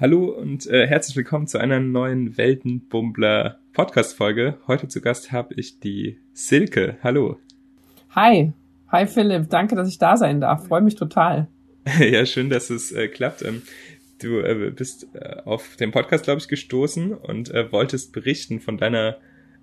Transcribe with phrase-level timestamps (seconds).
[0.00, 4.56] Hallo und äh, herzlich willkommen zu einer neuen Weltenbummler Podcast-Folge.
[4.68, 6.98] Heute zu Gast habe ich die Silke.
[7.02, 7.40] Hallo.
[8.10, 8.52] Hi.
[8.92, 9.50] Hi Philipp.
[9.50, 10.68] Danke, dass ich da sein darf.
[10.68, 11.48] Freue mich total.
[11.98, 13.42] ja, schön, dass es äh, klappt.
[13.42, 13.62] Ähm,
[14.22, 18.78] du äh, bist äh, auf den Podcast, glaube ich, gestoßen und äh, wolltest berichten von
[18.78, 19.16] deiner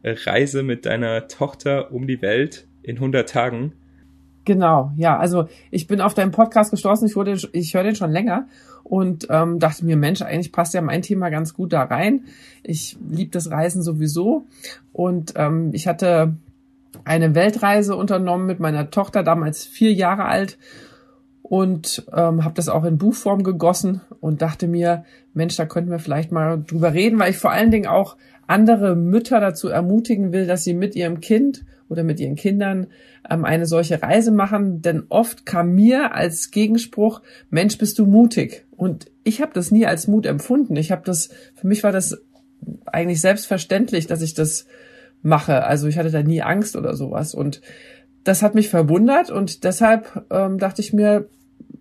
[0.04, 3.72] Reise mit deiner Tochter um die Welt in 100 Tagen.
[4.46, 5.18] Genau, ja.
[5.18, 7.08] Also ich bin auf deinen Podcast gestoßen.
[7.08, 8.48] Ich, wurde, ich höre den schon länger
[8.84, 12.26] und ähm, dachte mir, Mensch, eigentlich passt ja mein Thema ganz gut da rein.
[12.62, 14.46] Ich liebe das Reisen sowieso
[14.94, 16.36] und ähm, ich hatte
[17.04, 20.58] eine Weltreise unternommen mit meiner Tochter, damals vier Jahre alt
[21.42, 25.04] und ähm, habe das auch in Buchform gegossen und dachte mir,
[25.34, 28.18] Mensch, da könnten wir vielleicht mal drüber reden, weil ich vor allen Dingen auch
[28.48, 32.88] andere Mütter dazu ermutigen will, dass sie mit ihrem Kind oder mit ihren Kindern
[33.30, 34.82] ähm, eine solche Reise machen.
[34.82, 38.66] Denn oft kam mir als Gegenspruch, Mensch, bist du mutig.
[38.72, 40.76] Und ich habe das nie als Mut empfunden.
[40.76, 42.22] Ich habe das, für mich war das
[42.86, 44.66] eigentlich selbstverständlich, dass ich das
[45.22, 45.64] mache.
[45.64, 47.34] Also ich hatte da nie Angst oder sowas.
[47.36, 47.62] Und
[48.24, 51.30] das hat mich verwundert und deshalb ähm, dachte ich mir,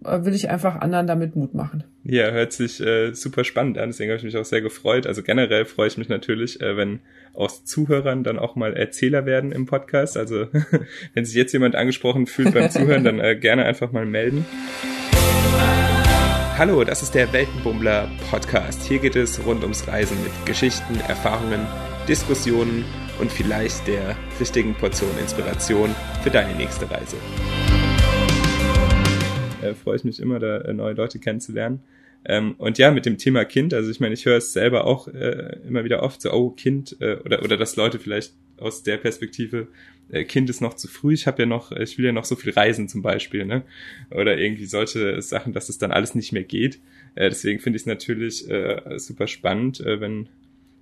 [0.05, 1.85] will ich einfach anderen damit Mut machen.
[2.05, 5.07] Ja, hört sich äh, super spannend an, deswegen habe ich mich auch sehr gefreut.
[5.07, 7.01] Also generell freue ich mich natürlich, äh, wenn
[7.33, 10.17] aus Zuhörern dann auch mal Erzähler werden im Podcast.
[10.17, 10.47] Also
[11.15, 14.45] wenn sich jetzt jemand angesprochen fühlt beim Zuhören, dann äh, gerne einfach mal melden.
[16.57, 18.85] Hallo, das ist der Weltenbummler Podcast.
[18.85, 21.67] Hier geht es rund ums Reisen mit Geschichten, Erfahrungen,
[22.07, 22.85] Diskussionen
[23.21, 25.91] und vielleicht der richtigen Portion Inspiration
[26.23, 27.17] für deine nächste Reise
[29.65, 31.83] äh, freue ich mich immer, da äh, neue Leute kennenzulernen.
[32.27, 35.09] Ähm, und ja, mit dem Thema Kind, also ich meine, ich höre es selber auch
[35.09, 38.97] äh, immer wieder oft so, oh, Kind, äh, oder, oder dass Leute vielleicht aus der
[38.97, 39.69] Perspektive,
[40.11, 42.37] äh, Kind ist noch zu früh, ich habe ja noch, ich will ja noch so
[42.37, 43.63] viel reisen zum Beispiel, ne?
[44.11, 46.81] Oder irgendwie solche Sachen, dass es dann alles nicht mehr geht.
[47.15, 50.29] Äh, deswegen finde ich es natürlich äh, super spannend, äh, wenn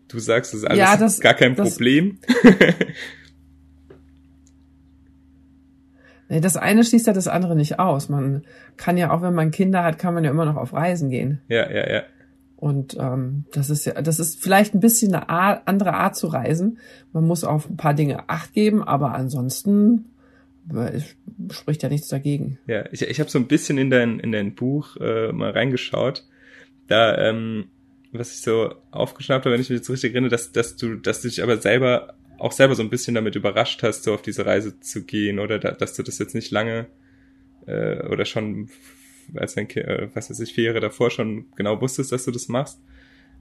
[0.09, 2.19] du sagst, das ist alles ja, das, gar kein das, Problem.
[6.41, 8.09] Das eine schließt ja das andere nicht aus.
[8.09, 8.43] Man
[8.77, 11.41] kann ja auch, wenn man Kinder hat, kann man ja immer noch auf Reisen gehen.
[11.49, 12.03] Ja, ja, ja.
[12.57, 16.29] Und ähm, das ist ja, das ist vielleicht ein bisschen eine Art, andere Art zu
[16.29, 16.79] reisen.
[17.13, 20.07] Man muss auf ein paar Dinge Acht geben, aber ansonsten
[20.73, 21.01] äh,
[21.51, 22.59] spricht ja nichts dagegen.
[22.67, 26.25] Ja, ich, ich habe so ein bisschen in dein in dein Buch äh, mal reingeschaut.
[26.87, 27.65] Da ähm,
[28.13, 31.23] was ich so aufgeschnappt habe, wenn ich mich jetzt richtig erinnere, dass, dass du, dass
[31.23, 34.45] du dich aber selber auch selber so ein bisschen damit überrascht hast, so auf diese
[34.45, 36.89] Reise zu gehen oder da, dass du das jetzt nicht lange
[37.67, 38.69] äh, oder schon
[39.37, 42.49] als Kind, äh, was weiß ich, vier Jahre davor schon genau wusstest, dass du das
[42.49, 42.83] machst.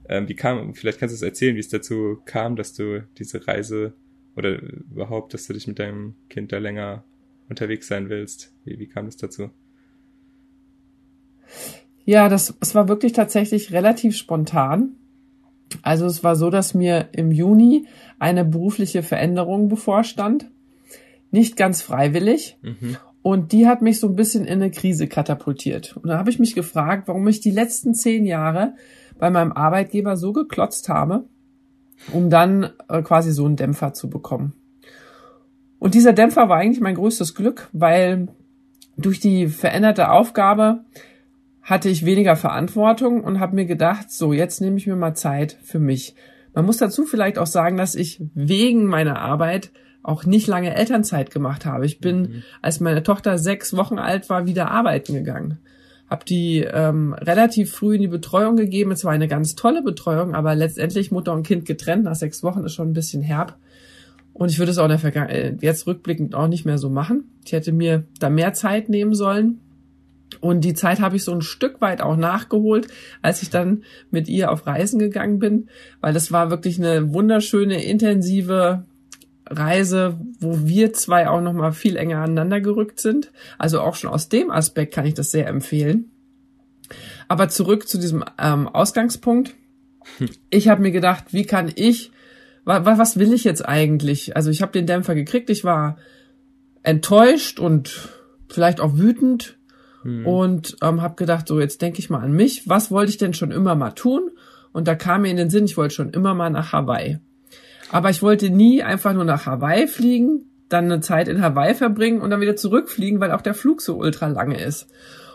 [0.08, 3.46] Ähm, wie kam, vielleicht kannst du es erzählen, wie es dazu kam, dass du diese
[3.48, 3.92] Reise
[4.36, 7.04] oder überhaupt, dass du dich mit deinem Kind da länger
[7.48, 8.54] unterwegs sein willst.
[8.64, 9.50] Wie, wie kam es dazu?
[12.04, 14.94] Ja, das, es war wirklich tatsächlich relativ spontan.
[15.82, 17.86] Also es war so, dass mir im Juni
[18.18, 20.50] eine berufliche Veränderung bevorstand.
[21.30, 22.58] Nicht ganz freiwillig.
[22.62, 22.96] Mhm.
[23.22, 25.96] Und die hat mich so ein bisschen in eine Krise katapultiert.
[25.96, 28.74] Und da habe ich mich gefragt, warum ich die letzten zehn Jahre
[29.18, 31.24] bei meinem Arbeitgeber so geklotzt habe,
[32.12, 34.54] um dann äh, quasi so einen Dämpfer zu bekommen.
[35.78, 38.28] Und dieser Dämpfer war eigentlich mein größtes Glück, weil
[38.96, 40.84] durch die veränderte Aufgabe
[41.62, 45.56] hatte ich weniger Verantwortung und habe mir gedacht, so, jetzt nehme ich mir mal Zeit
[45.62, 46.14] für mich.
[46.54, 49.70] Man muss dazu vielleicht auch sagen, dass ich wegen meiner Arbeit
[50.02, 51.86] auch nicht lange Elternzeit gemacht habe.
[51.86, 52.42] Ich bin, mhm.
[52.60, 55.58] als meine Tochter sechs Wochen alt war, wieder arbeiten gegangen.
[56.10, 58.90] Hab die ähm, relativ früh in die Betreuung gegeben.
[58.90, 62.64] Es war eine ganz tolle Betreuung, aber letztendlich Mutter und Kind getrennt nach sechs Wochen
[62.64, 63.56] ist schon ein bisschen herb.
[64.34, 67.30] Und ich würde es auch in der Vergangenheit, jetzt rückblickend auch nicht mehr so machen.
[67.44, 69.60] Ich hätte mir da mehr Zeit nehmen sollen.
[70.42, 72.88] Und die Zeit habe ich so ein Stück weit auch nachgeholt,
[73.22, 75.68] als ich dann mit ihr auf Reisen gegangen bin,
[76.00, 78.84] weil das war wirklich eine wunderschöne, intensive
[79.48, 83.30] Reise, wo wir zwei auch noch mal viel enger aneinander gerückt sind.
[83.56, 86.10] Also auch schon aus dem Aspekt kann ich das sehr empfehlen.
[87.28, 89.54] Aber zurück zu diesem ähm, Ausgangspunkt.
[90.50, 92.10] Ich habe mir gedacht, wie kann ich,
[92.64, 94.34] wa was will ich jetzt eigentlich?
[94.34, 95.96] Also ich habe den Dämpfer gekriegt, ich war
[96.82, 98.08] enttäuscht und
[98.48, 99.56] vielleicht auch wütend
[100.02, 100.26] hm.
[100.26, 103.34] und ähm, habe gedacht, so jetzt denke ich mal an mich, was wollte ich denn
[103.34, 104.30] schon immer mal tun?
[104.72, 107.18] Und da kam mir in den Sinn, ich wollte schon immer mal nach Hawaii.
[107.90, 112.22] Aber ich wollte nie einfach nur nach Hawaii fliegen, dann eine Zeit in Hawaii verbringen
[112.22, 114.88] und dann wieder zurückfliegen, weil auch der Flug so ultra lange ist.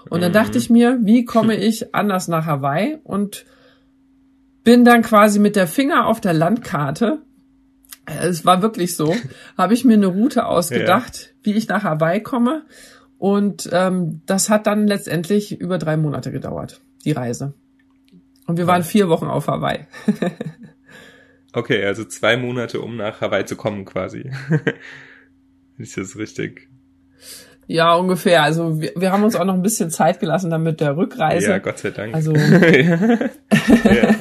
[0.09, 2.97] Und dann dachte ich mir, wie komme ich anders nach Hawaii?
[3.03, 3.45] Und
[4.63, 7.19] bin dann quasi mit der Finger auf der Landkarte,
[8.07, 9.15] es war wirklich so,
[9.57, 11.27] habe ich mir eine Route ausgedacht, ja.
[11.43, 12.63] wie ich nach Hawaii komme.
[13.17, 17.53] Und ähm, das hat dann letztendlich über drei Monate gedauert, die Reise.
[18.45, 19.87] Und wir waren vier Wochen auf Hawaii.
[21.53, 24.31] okay, also zwei Monate, um nach Hawaii zu kommen quasi.
[25.77, 26.69] Ist das richtig?
[27.67, 28.43] Ja, ungefähr.
[28.43, 31.49] Also wir, wir haben uns auch noch ein bisschen Zeit gelassen dann mit der Rückreise.
[31.49, 32.15] Ja, Gott sei Dank.
[32.15, 32.59] Also ja,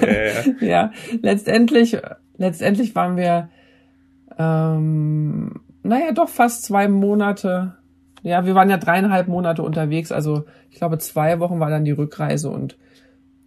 [0.02, 0.42] ja, ja.
[0.60, 0.92] ja,
[1.22, 1.96] letztendlich,
[2.36, 3.48] letztendlich waren wir,
[4.36, 7.76] ähm, naja, doch fast zwei Monate.
[8.26, 10.10] Ja, wir waren ja dreieinhalb Monate unterwegs.
[10.10, 12.76] Also ich glaube, zwei Wochen war dann die Rückreise und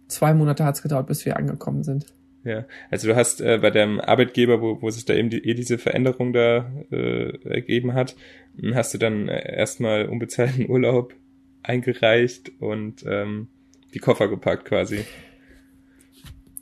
[0.08, 2.06] zwei Monate hat's gedauert, bis wir angekommen sind.
[2.44, 5.52] Ja, also du hast äh, bei deinem Arbeitgeber, wo, wo sich da eben die, eh
[5.52, 8.16] diese Veränderung da äh, ergeben hat,
[8.58, 11.12] hm, hast du dann äh, erstmal unbezahlten Urlaub
[11.62, 13.48] eingereicht und ähm,
[13.92, 15.04] die Koffer gepackt quasi.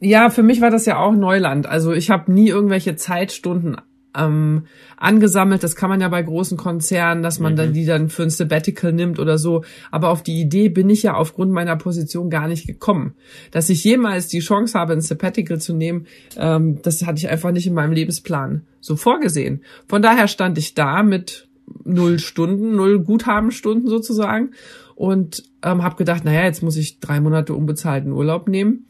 [0.00, 1.66] Ja, für mich war das ja auch Neuland.
[1.66, 3.76] Also ich habe nie irgendwelche Zeitstunden
[4.16, 4.64] ähm,
[4.96, 5.62] angesammelt.
[5.62, 7.56] Das kann man ja bei großen Konzernen, dass man mhm.
[7.56, 9.64] dann die dann für ein Sabbatical nimmt oder so.
[9.90, 13.14] Aber auf die Idee bin ich ja aufgrund meiner Position gar nicht gekommen.
[13.50, 16.06] Dass ich jemals die Chance habe, ein Sabbatical zu nehmen,
[16.36, 19.62] ähm, das hatte ich einfach nicht in meinem Lebensplan so vorgesehen.
[19.86, 21.48] Von daher stand ich da mit
[21.84, 24.50] null Stunden, null Guthabenstunden sozusagen
[24.94, 28.86] und ähm, habe gedacht, naja, jetzt muss ich drei Monate unbezahlten Urlaub nehmen.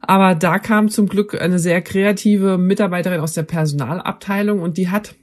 [0.00, 5.14] Aber da kam zum Glück eine sehr kreative Mitarbeiterin aus der Personalabteilung und die hat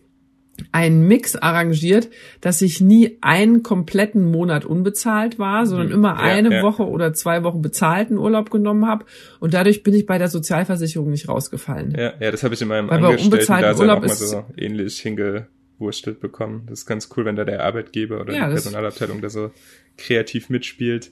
[0.71, 2.09] einen Mix arrangiert,
[2.41, 5.93] dass ich nie einen kompletten Monat unbezahlt war, sondern mhm.
[5.93, 6.63] immer ja, eine ja.
[6.63, 9.05] Woche oder zwei Wochen bezahlten Urlaub genommen habe
[9.39, 11.93] und dadurch bin ich bei der Sozialversicherung nicht rausgefallen.
[11.97, 16.63] Ja, ja, das habe ich in meinem Weil Angestellten-Dasein auch mal so ähnlich hingewurstelt bekommen.
[16.67, 19.51] Das ist ganz cool, wenn da der Arbeitgeber oder ja, die Personalabteilung da so
[19.97, 21.11] kreativ mitspielt.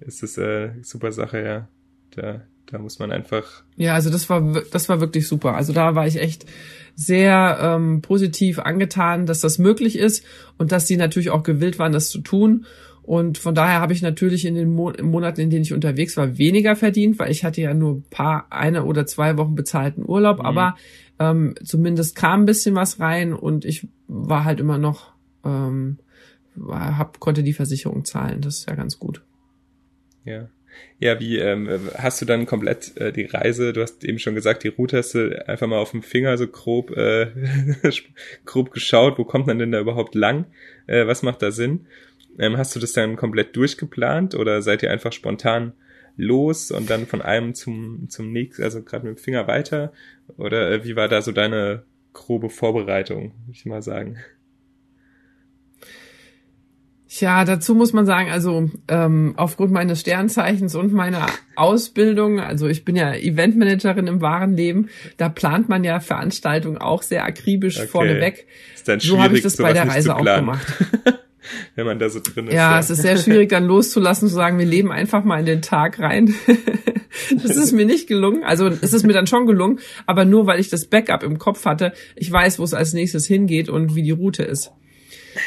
[0.00, 1.68] Ist das äh, super Sache, ja.
[2.14, 3.62] Da, da muss man einfach.
[3.76, 5.54] Ja, also das war das war wirklich super.
[5.54, 6.46] Also da war ich echt
[6.94, 10.24] sehr ähm, positiv angetan, dass das möglich ist
[10.58, 12.66] und dass sie natürlich auch gewillt waren, das zu tun.
[13.02, 16.38] Und von daher habe ich natürlich in den Mo Monaten, in denen ich unterwegs war,
[16.38, 20.40] weniger verdient, weil ich hatte ja nur ein paar, eine oder zwei Wochen bezahlten Urlaub,
[20.40, 20.46] mhm.
[20.46, 20.76] aber
[21.20, 25.12] ähm, zumindest kam ein bisschen was rein und ich war halt immer noch,
[25.44, 25.98] ähm,
[26.68, 28.40] hab, konnte die Versicherung zahlen.
[28.40, 29.22] Das ist ja ganz gut.
[30.24, 30.48] Ja.
[30.98, 34.64] Ja, wie ähm, hast du dann komplett äh, die Reise, du hast eben schon gesagt,
[34.64, 37.26] die Route hast du einfach mal auf dem Finger so grob, äh,
[38.46, 40.46] grob geschaut, wo kommt man denn da überhaupt lang,
[40.86, 41.86] äh, was macht da Sinn?
[42.38, 45.72] Ähm, hast du das dann komplett durchgeplant oder seid ihr einfach spontan
[46.16, 49.92] los und dann von einem zum, zum nächsten, also gerade mit dem Finger weiter?
[50.38, 54.16] Oder äh, wie war da so deine grobe Vorbereitung, würde ich mal sagen?
[57.16, 61.24] Tja, dazu muss man sagen, also ähm, aufgrund meines Sternzeichens und meiner
[61.54, 67.00] Ausbildung, also ich bin ja Eventmanagerin im wahren Leben, da plant man ja Veranstaltungen auch
[67.00, 67.86] sehr akribisch okay.
[67.86, 68.46] vorneweg.
[68.74, 70.66] Ist dann so habe ich das bei der Reise auch gemacht.
[71.74, 72.52] Wenn man da so drin ist.
[72.52, 75.46] Ja, ja, es ist sehr schwierig dann loszulassen, zu sagen, wir leben einfach mal in
[75.46, 76.34] den Tag rein.
[77.42, 78.44] das ist mir nicht gelungen.
[78.44, 81.64] Also es ist mir dann schon gelungen, aber nur weil ich das Backup im Kopf
[81.64, 81.94] hatte.
[82.14, 84.72] Ich weiß, wo es als nächstes hingeht und wie die Route ist.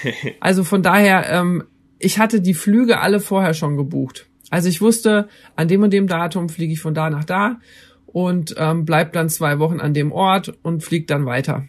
[0.40, 1.64] Also von daher, ähm,
[1.98, 4.28] ich hatte die Flüge alle vorher schon gebucht.
[4.50, 7.60] Also ich wusste, an dem und dem Datum fliege ich von da nach da
[8.08, 11.68] und ähm, bleib dann zwei Wochen an dem Ort und flieg dann weiter.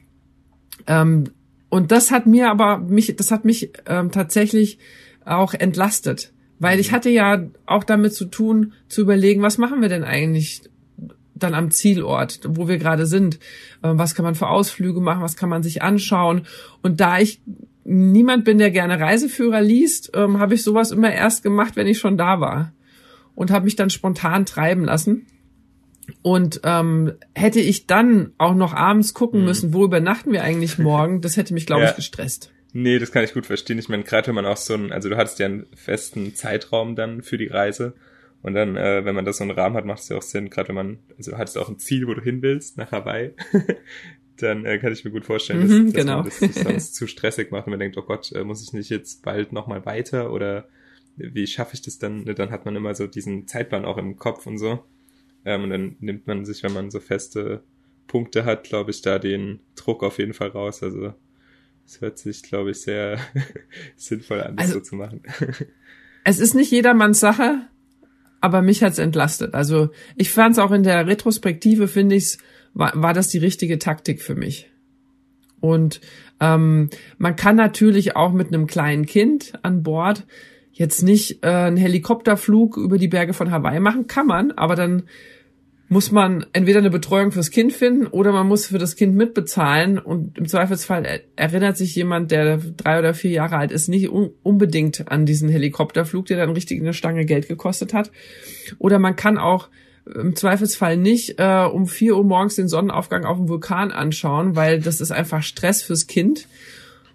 [0.86, 1.24] Ähm,
[1.68, 4.78] und das hat mir aber mich, das hat mich ähm, tatsächlich
[5.24, 6.94] auch entlastet, weil ich mhm.
[6.94, 10.62] hatte ja auch damit zu tun, zu überlegen, was machen wir denn eigentlich
[11.34, 13.38] dann am Zielort, wo wir gerade sind.
[13.82, 15.22] Ähm, was kann man für Ausflüge machen?
[15.22, 16.42] Was kann man sich anschauen?
[16.82, 17.40] Und da ich
[17.90, 21.98] niemand bin, der gerne Reiseführer liest, ähm, habe ich sowas immer erst gemacht, wenn ich
[21.98, 22.72] schon da war.
[23.34, 25.26] Und habe mich dann spontan treiben lassen.
[26.22, 29.46] Und ähm, hätte ich dann auch noch abends gucken mhm.
[29.46, 31.90] müssen, wo übernachten wir eigentlich morgen, das hätte mich, glaube ja.
[31.90, 32.52] ich, gestresst.
[32.72, 33.78] Nee, das kann ich gut verstehen.
[33.78, 36.94] Ich meine, gerade wenn man auch so ein, also du hattest ja einen festen Zeitraum
[36.94, 37.94] dann für die Reise.
[38.42, 40.48] Und dann, äh, wenn man das so einen Rahmen hat, macht es ja auch Sinn,
[40.48, 43.34] gerade wenn man, also du hattest auch ein Ziel, wo du hin willst, nach Hawaii.
[44.42, 46.22] dann äh, kann ich mir gut vorstellen, dass, mhm, genau.
[46.22, 48.72] dass man das sonst zu stressig macht und man denkt, oh Gott, äh, muss ich
[48.72, 50.68] nicht jetzt bald nochmal weiter oder
[51.16, 52.24] wie schaffe ich das dann?
[52.24, 54.84] Ne, dann hat man immer so diesen Zeitplan auch im Kopf und so.
[55.44, 57.62] Ähm, und dann nimmt man sich, wenn man so feste
[58.06, 60.82] Punkte hat, glaube ich, da den Druck auf jeden Fall raus.
[60.82, 61.14] Also
[61.86, 63.18] es hört sich, glaube ich, sehr
[63.96, 65.22] sinnvoll an, das also, so zu machen.
[66.24, 67.66] es ist nicht jedermanns Sache,
[68.40, 69.54] aber mich hat's entlastet.
[69.54, 72.38] Also ich fand es auch in der Retrospektive, finde ich's
[72.74, 74.70] war, war das die richtige Taktik für mich.
[75.60, 76.00] Und
[76.40, 80.26] ähm, man kann natürlich auch mit einem kleinen Kind an Bord
[80.72, 85.02] jetzt nicht äh, einen Helikopterflug über die Berge von Hawaii machen, kann man, aber dann
[85.90, 89.98] muss man entweder eine Betreuung fürs Kind finden oder man muss für das Kind mitbezahlen
[89.98, 94.30] und im Zweifelsfall erinnert sich jemand, der drei oder vier Jahre alt ist, nicht un
[94.44, 98.12] unbedingt an diesen Helikopterflug, der dann richtig eine Stange Geld gekostet hat.
[98.78, 99.68] Oder man kann auch
[100.14, 104.80] im Zweifelsfall nicht äh, um vier Uhr morgens den Sonnenaufgang auf dem Vulkan anschauen, weil
[104.80, 106.46] das ist einfach Stress fürs Kind.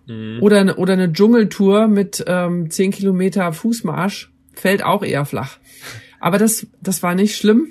[0.08, 0.40] Mhm.
[0.42, 5.58] Oder, eine, oder eine Dschungeltour mit ähm, zehn Kilometer Fußmarsch fällt auch eher flach.
[6.20, 7.70] Aber das, das war nicht schlimm.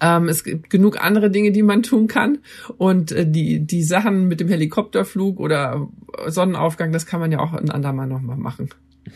[0.00, 2.38] Ähm, es gibt genug andere Dinge, die man tun kann.
[2.76, 5.88] Und äh, die, die Sachen mit dem Helikopterflug oder
[6.26, 8.70] Sonnenaufgang, das kann man ja auch ein andermal nochmal machen.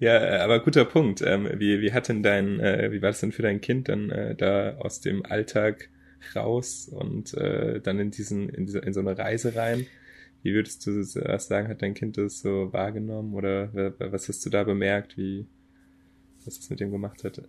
[0.00, 1.22] Ja, aber guter Punkt.
[1.22, 4.10] Ähm, wie, wie hat denn dein, äh, wie war das denn für dein Kind dann
[4.10, 5.88] äh, da aus dem Alltag
[6.34, 9.86] raus und äh, dann in diesen, in, diese, in so eine Reise rein?
[10.42, 14.50] Wie würdest du das sagen, hat dein Kind das so wahrgenommen oder was hast du
[14.50, 15.46] da bemerkt, wie
[16.44, 17.42] was es mit dem gemacht hat?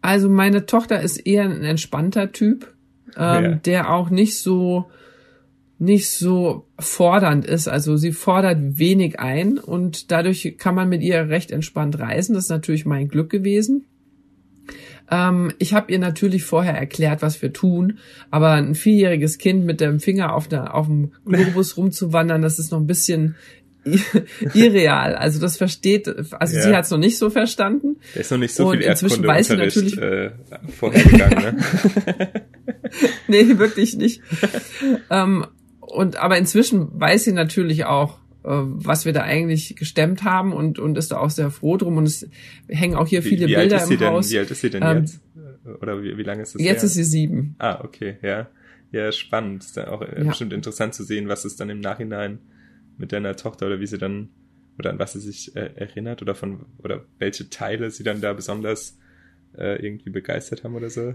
[0.00, 2.74] Also meine Tochter ist eher ein entspannter Typ,
[3.16, 3.54] ähm, ja.
[3.54, 4.90] der auch nicht so
[5.82, 7.66] nicht so fordernd ist.
[7.66, 12.34] Also sie fordert wenig ein und dadurch kann man mit ihr recht entspannt reisen.
[12.34, 13.84] Das ist natürlich mein Glück gewesen.
[15.10, 17.98] Ähm, ich habe ihr natürlich vorher erklärt, was wir tun,
[18.30, 22.70] aber ein vierjähriges Kind mit dem Finger auf, der, auf dem Globus rumzuwandern, das ist
[22.70, 23.34] noch ein bisschen
[24.54, 25.16] irreal.
[25.16, 26.62] Also das versteht, also ja.
[26.62, 27.96] sie hat es noch nicht so verstanden.
[28.14, 30.30] Da ist noch nicht so und viel inzwischen weiß sie natürlich äh,
[30.78, 32.42] vorhergegangen, ne?
[33.26, 34.20] nee, wirklich nicht.
[35.10, 35.44] ähm,
[35.82, 40.78] und aber inzwischen weiß sie natürlich auch, äh, was wir da eigentlich gestemmt haben und
[40.78, 42.28] und ist da auch sehr froh drum und es
[42.68, 44.30] hängen auch hier wie, viele wie Bilder im denn, Haus.
[44.30, 45.20] Wie alt ist sie denn ähm, jetzt?
[45.80, 46.84] Oder wie, wie lange ist es Jetzt her?
[46.84, 47.54] ist sie sieben.
[47.58, 48.48] Ah, okay, ja.
[48.90, 49.64] Ja, spannend.
[49.64, 50.28] Ist dann auch äh, ja.
[50.28, 52.38] bestimmt interessant zu sehen, was es dann im Nachhinein
[52.98, 54.28] mit deiner Tochter oder wie sie dann
[54.78, 58.32] oder an was sie sich äh, erinnert oder von oder welche Teile sie dann da
[58.32, 58.98] besonders
[59.56, 61.14] äh, irgendwie begeistert haben oder so.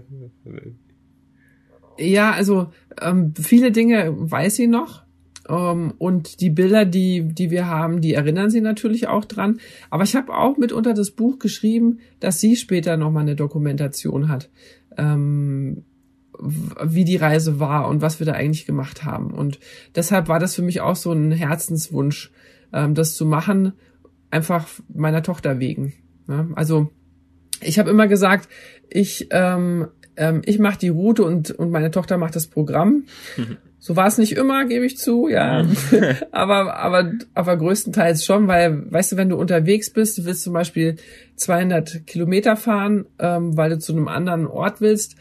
[1.98, 2.68] Ja, also
[3.00, 5.02] ähm, viele Dinge weiß sie noch.
[5.48, 9.60] Ähm, und die Bilder, die, die wir haben, die erinnern sie natürlich auch dran.
[9.90, 14.50] Aber ich habe auch mitunter das Buch geschrieben, dass sie später nochmal eine Dokumentation hat.
[14.96, 15.84] Ähm,
[16.40, 19.32] wie die Reise war und was wir da eigentlich gemacht haben.
[19.32, 19.58] Und
[19.96, 22.30] deshalb war das für mich auch so ein Herzenswunsch,
[22.72, 23.72] ähm, das zu machen,
[24.30, 25.94] einfach meiner Tochter wegen.
[26.28, 26.90] Ja, also
[27.60, 28.48] ich habe immer gesagt,
[28.88, 29.88] ich ähm,
[30.18, 33.04] ähm, ich mache die Route und, und meine Tochter macht das Programm.
[33.80, 35.64] So war es nicht immer, gebe ich zu, ja.
[36.32, 40.52] aber, aber, aber größtenteils schon, weil, weißt du, wenn du unterwegs bist, du willst zum
[40.52, 40.96] Beispiel
[41.36, 45.14] 200 Kilometer fahren, ähm, weil du zu einem anderen Ort willst.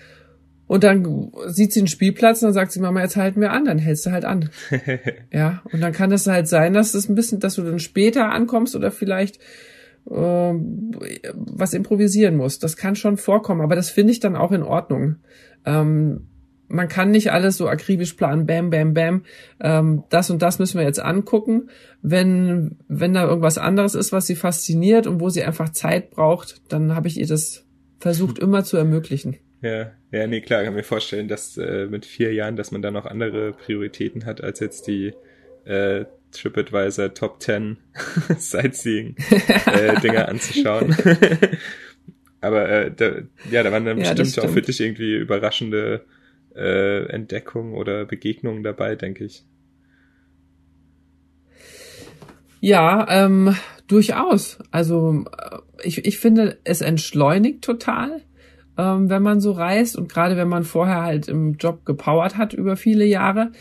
[0.65, 3.65] Und dann sieht sie einen Spielplatz und dann sagt sie, Mama, jetzt halten wir an,
[3.65, 4.49] dann hältst du halt an.
[5.31, 8.31] ja, und dann kann das halt sein, dass es ein bisschen, dass du dann später
[8.31, 9.39] ankommst oder vielleicht
[10.09, 12.59] was improvisieren muss.
[12.59, 15.17] Das kann schon vorkommen, aber das finde ich dann auch in Ordnung.
[15.65, 16.27] Ähm,
[16.69, 19.23] man kann nicht alles so akribisch planen, bam, bam, bam.
[19.61, 21.69] Ähm, das und das müssen wir jetzt angucken.
[22.01, 26.61] Wenn, wenn da irgendwas anderes ist, was sie fasziniert und wo sie einfach Zeit braucht,
[26.71, 27.65] dann habe ich ihr das
[27.99, 29.37] versucht immer zu ermöglichen.
[29.61, 32.91] Ja, ja, nee, klar, kann mir vorstellen, dass äh, mit vier Jahren, dass man da
[32.91, 35.13] noch andere Prioritäten hat als jetzt die
[35.65, 36.05] äh,
[36.37, 37.77] TripAdvisor Top 10
[38.37, 39.15] Sightseeing
[39.65, 40.95] äh, Dinger anzuschauen.
[42.41, 43.13] Aber äh, da,
[43.49, 46.05] ja, da waren dann ja, bestimmt auch für dich irgendwie überraschende
[46.55, 49.43] äh, Entdeckungen oder Begegnungen dabei, denke ich.
[52.59, 53.55] Ja, ähm,
[53.87, 54.59] durchaus.
[54.71, 58.21] Also äh, ich, ich finde, es entschleunigt total,
[58.77, 62.53] ähm, wenn man so reist und gerade wenn man vorher halt im Job gepowert hat
[62.53, 63.51] über viele Jahre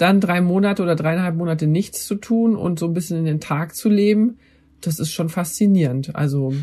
[0.00, 3.40] dann drei Monate oder dreieinhalb Monate nichts zu tun und so ein bisschen in den
[3.40, 4.38] Tag zu leben,
[4.80, 6.16] das ist schon faszinierend.
[6.16, 6.54] Also,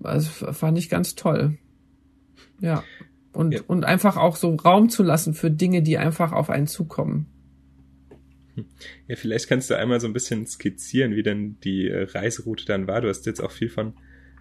[0.00, 1.58] das fand ich ganz toll.
[2.60, 2.84] Ja.
[3.32, 3.60] Und, ja.
[3.66, 7.26] und einfach auch so Raum zu lassen für Dinge, die einfach auf einen zukommen.
[9.06, 13.00] Ja, vielleicht kannst du einmal so ein bisschen skizzieren, wie denn die Reiseroute dann war.
[13.00, 13.94] Du hast jetzt auch viel von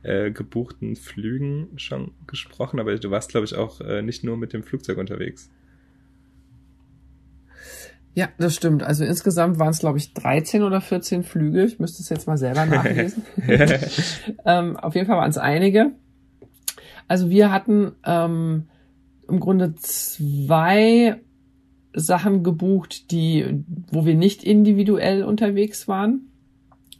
[0.04, 4.54] äh, gebuchten Flügen schon gesprochen, aber du warst, glaube ich, auch äh, nicht nur mit
[4.54, 5.50] dem Flugzeug unterwegs.
[8.17, 8.81] Ja, das stimmt.
[8.81, 11.63] Also insgesamt waren es, glaube ich, 13 oder 14 Flüge.
[11.63, 13.21] Ich müsste es jetzt mal selber nachlesen.
[14.43, 15.91] ähm, auf jeden Fall waren es einige.
[17.07, 18.69] Also wir hatten ähm,
[19.29, 21.17] im Grunde zwei
[21.93, 26.31] Sachen gebucht, die, wo wir nicht individuell unterwegs waren.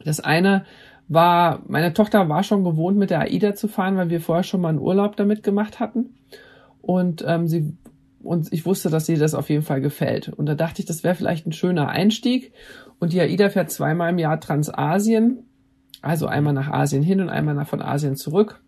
[0.04, 0.66] Das eine
[1.08, 4.60] war, meine Tochter war schon gewohnt, mit der AIDA zu fahren, weil wir vorher schon
[4.60, 6.14] mal einen Urlaub damit gemacht hatten.
[6.80, 7.72] Und ähm, sie
[8.22, 10.28] und ich wusste, dass ihr das auf jeden Fall gefällt.
[10.28, 12.52] Und da dachte ich, das wäre vielleicht ein schöner Einstieg.
[12.98, 15.44] Und die AIDA fährt zweimal im Jahr Transasien,
[16.02, 18.60] also einmal nach Asien hin und einmal nach von Asien zurück.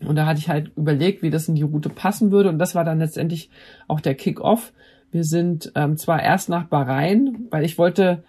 [0.00, 2.48] Und da hatte ich halt überlegt, wie das in die Route passen würde.
[2.48, 3.50] Und das war dann letztendlich
[3.86, 4.72] auch der Kick-off.
[5.12, 8.24] Wir sind ähm, zwar erst nach Bahrain, weil ich wollte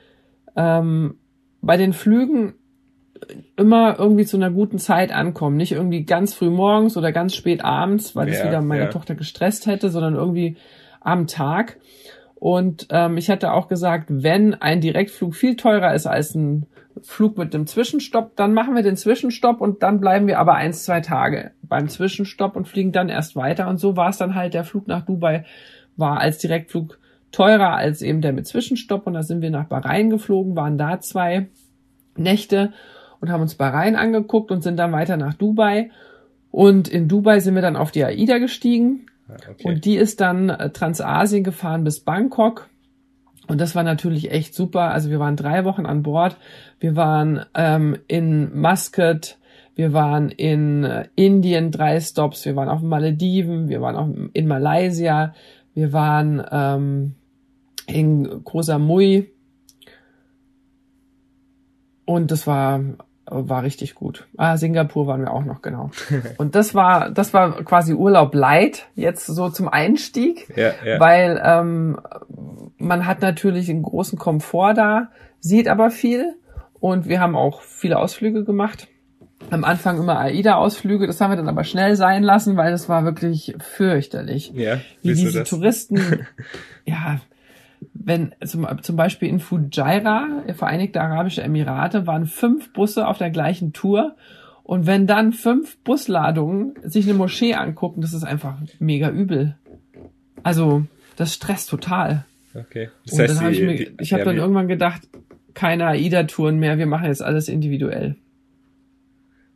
[0.56, 1.16] ähm,
[1.62, 2.54] bei den Flügen
[3.56, 5.58] immer irgendwie zu einer guten Zeit ankommen.
[5.58, 8.90] Nicht irgendwie ganz früh morgens oder ganz spät abends, weil das Ja, wieder meine ja.
[8.90, 10.58] Tochter gestresst hätte, sondern irgendwie
[11.02, 11.78] am Tag.
[12.36, 16.66] Und ähm, ich hätte auch gesagt, wenn ein Direktflug viel teurer ist als ein
[17.02, 20.84] Flug mit dem Zwischenstopp, dann machen wir den Zwischenstopp und dann bleiben wir aber eins,
[20.84, 23.68] zwei Tage beim Zwischenstopp und fliegen dann erst weiter.
[23.68, 25.46] Und so war es dann halt, der Flug nach Dubai
[25.96, 27.00] war als Direktflug
[27.32, 29.08] teurer als eben der mit Zwischenstopp.
[29.08, 31.48] Und da sind wir nach Bahrain geflogen, waren da zwei
[32.16, 32.74] Nächte
[33.24, 35.92] und haben uns Bahrain angeguckt und sind dann weiter nach Dubai.
[36.52, 39.06] Und in Dubai sind wir dann auf die AIDA gestiegen.
[39.30, 39.64] Ah, okay.
[39.64, 42.68] Und die ist dann äh, Transasien gefahren bis Bangkok.
[43.48, 44.92] Und das war natürlich echt super.
[44.92, 46.36] Also wir waren drei Wochen an Bord.
[46.82, 49.38] Wir waren ähm, in Muscat,
[49.74, 54.48] wir waren in äh, Indien drei Stops, wir waren auf Malediven, wir waren auch in
[54.48, 55.34] Malaysia,
[55.74, 57.16] wir waren ähm,
[57.88, 59.32] in Koh Samui.
[62.04, 62.82] Und das war
[63.26, 64.28] war richtig gut.
[64.38, 65.92] Ah, Singapur waren wir auch noch, genau.
[66.38, 71.00] Und das war, das war quasi Urlaub light, jetzt so zum Einstieg ja, ja.
[71.00, 72.00] weil ähm,
[72.78, 76.36] man hat natürlich einen großen Komfort da, sieht aber viel
[76.80, 78.88] und wir haben auch viele Ausflüge gemacht.
[79.50, 83.04] Am Anfang immer AIDA-Ausflüge, das haben wir dann aber schnell sein lassen, weil das war
[83.04, 84.52] wirklich fürchterlich.
[84.54, 85.44] ja, Wie diese?
[85.44, 86.28] Touristen,
[86.86, 87.20] ja,
[87.94, 93.74] wenn zum, zum Beispiel in Fujairah, Vereinigte Arabische Emirate, waren fünf Busse auf der gleichen
[93.74, 94.16] Tour
[94.64, 99.56] und wenn dann fünf Busladungen sich eine Moschee angucken, das ist einfach mega übel.
[100.44, 100.86] Also,
[101.16, 102.26] das stresst total.
[102.56, 102.90] Okay.
[103.06, 105.02] Das Und heißt, dann habe ich die- mir, die- ich habe dann irgendwann gedacht,
[105.54, 108.16] keine AIDA-Touren mehr, wir machen jetzt alles individuell.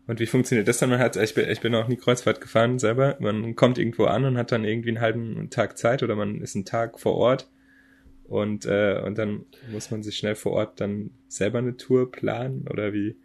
[0.08, 0.90] Und wie funktioniert das dann?
[0.90, 3.18] Man hat, ich bin, ich bin noch nie Kreuzfahrt gefahren selber.
[3.20, 6.56] Man kommt irgendwo an und hat dann irgendwie einen halben Tag Zeit oder man ist
[6.56, 7.50] einen Tag vor Ort
[8.28, 12.66] und äh, und dann muss man sich schnell vor Ort dann selber eine Tour planen
[12.70, 13.16] oder wie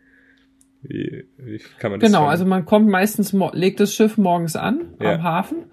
[0.83, 2.09] wie, wie kann man das?
[2.09, 5.15] Genau, dann- also man kommt meistens, legt das Schiff morgens an Ja.
[5.15, 5.65] am Hafen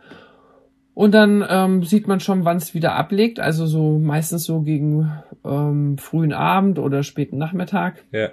[0.94, 3.40] und dann ähm, sieht man schon, wann es wieder ablegt.
[3.40, 5.12] Also so meistens so gegen
[5.46, 8.30] ähm, frühen Abend oder späten Nachmittag ja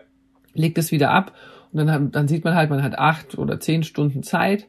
[0.55, 1.35] legt es wieder ab
[1.73, 4.67] und dann, dann sieht man halt, man hat acht oder zehn Stunden Zeit.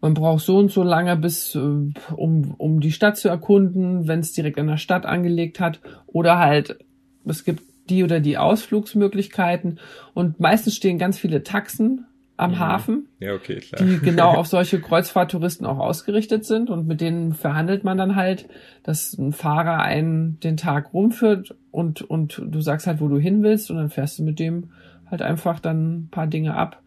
[0.00, 4.20] Man braucht so und so lange bis, äh, um, um die Stadt zu erkunden, wenn
[4.20, 5.80] es direkt an der Stadt angelegt hat.
[6.06, 6.78] Oder halt,
[7.26, 9.78] es gibt die oder die Ausflugsmöglichkeiten.
[10.14, 12.58] Und meistens stehen ganz viele Taxen am Mhm.
[12.58, 13.84] Hafen, ja okay klar.
[13.84, 16.70] die genau auf solche Kreuzfahrttouristen auch ausgerichtet sind.
[16.70, 18.48] Und mit denen verhandelt man dann halt,
[18.82, 23.42] dass ein Fahrer einen den Tag rumführt und, und du sagst halt, wo du hin
[23.42, 23.70] willst.
[23.70, 24.70] Und dann fährst du mit dem
[25.10, 26.82] halt einfach dann ein paar Dinge ab.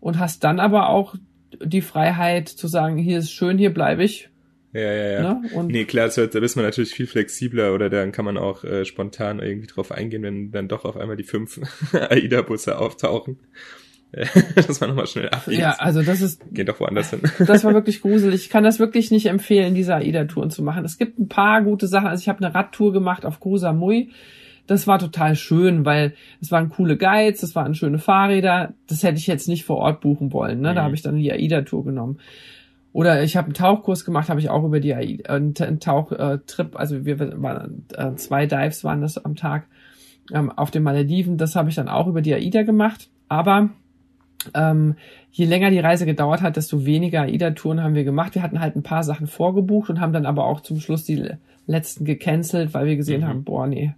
[0.00, 1.16] Und hast dann aber auch
[1.62, 4.30] die Freiheit zu sagen, hier ist schön, hier bleibe ich.
[4.72, 5.34] ja ja ja.
[5.34, 5.50] Ne?
[5.54, 8.64] Und Nee, klar, das, da ist man natürlich viel flexibler oder dann kann man auch
[8.64, 11.60] äh, spontan irgendwie drauf eingehen, wenn dann doch auf einmal die fünf
[11.92, 13.38] AIDA-Busse auftauchen.
[14.54, 15.60] Dass man nochmal schnell abbiegt.
[15.60, 17.20] ja, also das ist Geht doch woanders hin.
[17.46, 18.42] das war wirklich gruselig.
[18.44, 20.84] Ich kann das wirklich nicht empfehlen, diese AIDA-Touren zu machen.
[20.84, 22.06] Es gibt ein paar gute Sachen.
[22.06, 24.10] Also ich habe eine Radtour gemacht auf Samui.
[24.66, 28.74] Das war total schön, weil es waren coole Guides, es waren schöne Fahrräder.
[28.88, 30.60] Das hätte ich jetzt nicht vor Ort buchen wollen.
[30.60, 30.74] Ne?
[30.74, 30.84] Da Mhm.
[30.86, 32.18] habe ich dann die AIDA-Tour genommen.
[32.92, 36.74] Oder ich habe einen Tauchkurs gemacht, habe ich auch über die AIDA, äh, einen Tauchtrip,
[36.78, 39.66] also wir waren äh, zwei Dives waren das am Tag
[40.32, 41.36] ähm, auf den Malediven.
[41.36, 43.08] Das habe ich dann auch über die AIDA gemacht.
[43.28, 43.68] Aber
[44.54, 44.94] ähm,
[45.30, 48.34] je länger die Reise gedauert hat, desto weniger AIDA-Touren haben wir gemacht.
[48.34, 51.30] Wir hatten halt ein paar Sachen vorgebucht und haben dann aber auch zum Schluss die
[51.66, 53.26] letzten gecancelt, weil wir gesehen Mhm.
[53.26, 53.94] haben, boah, nee,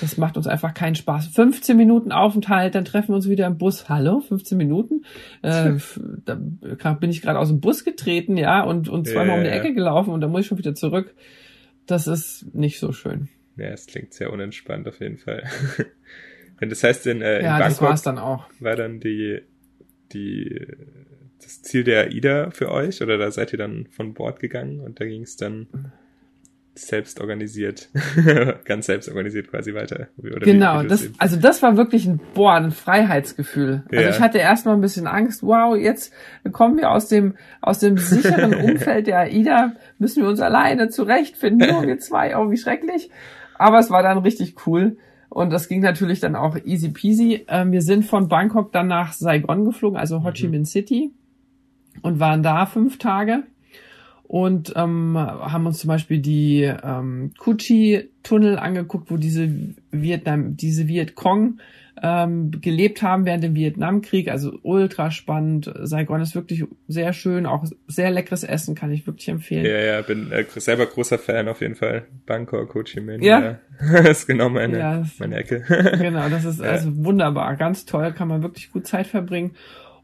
[0.00, 1.28] das macht uns einfach keinen Spaß.
[1.28, 3.88] 15 Minuten Aufenthalt, dann treffen wir uns wieder im Bus.
[3.88, 5.04] Hallo, 15 Minuten?
[5.42, 5.74] Äh,
[6.24, 9.50] da bin ich gerade aus dem Bus getreten, ja, und, und zweimal Ja, um die.
[9.50, 11.14] Ecke gelaufen und dann muss ich schon wieder zurück.
[11.86, 13.28] Das ist nicht so schön.
[13.56, 15.44] Ja, es klingt sehr unentspannt auf jeden Fall.
[16.58, 18.44] Wenn das heißt, in, äh, in ja, das Bangkok dann auch.
[18.60, 19.40] war dann die,
[20.12, 20.66] die,
[21.42, 25.00] das Ziel der AIDA für euch oder da seid ihr dann von Bord gegangen und
[25.00, 25.68] da ging es dann
[26.86, 27.88] selbst organisiert,
[28.64, 30.08] ganz selbst organisiert quasi weiter.
[30.18, 33.84] Oder Genau, wie das, eben- also das war wirklich ein, boah, ein Freiheitsgefühl.
[33.90, 34.10] Also Ja.
[34.10, 36.12] ich hatte erstmal ein bisschen Angst, wow, jetzt
[36.52, 41.68] kommen wir aus dem, aus dem sicheren Umfeld der AIDA, müssen wir uns alleine zurechtfinden,
[41.70, 43.10] nur wir zwei, oh, wie schrecklich.
[43.56, 44.96] Aber es war dann richtig cool.
[45.30, 47.44] Und das ging natürlich dann auch easy peasy.
[47.48, 50.50] Ähm, wir sind von Bangkok dann nach Saigon geflogen, also Ho Chi Mhm.
[50.52, 51.12] Minh City,
[52.02, 53.42] und waren da fünf Tage.
[54.28, 59.48] Und ähm, haben uns zum Beispiel die ähm, Kuchi-Tunnel angeguckt, wo diese
[59.90, 61.60] Vietnam, diese Vietcong
[62.02, 64.28] ähm, gelebt haben während dem Vietnamkrieg.
[64.30, 65.72] Also ultra spannend.
[65.82, 69.64] Saigon ist wirklich sehr schön, auch sehr leckeres Essen, kann ich wirklich empfehlen.
[69.64, 72.04] Ja, ja, bin äh, selber großer Fan auf jeden Fall.
[72.26, 73.22] Bangkok, Ho Chi Minh.
[73.22, 73.40] Ja.
[73.40, 73.58] ja.
[74.02, 75.64] das ist genau meine, Ja, das- meine Ecke.
[75.98, 76.66] Genau, das ist Ja.
[76.66, 79.52] also wunderbar, ganz toll, kann man wirklich gut Zeit verbringen.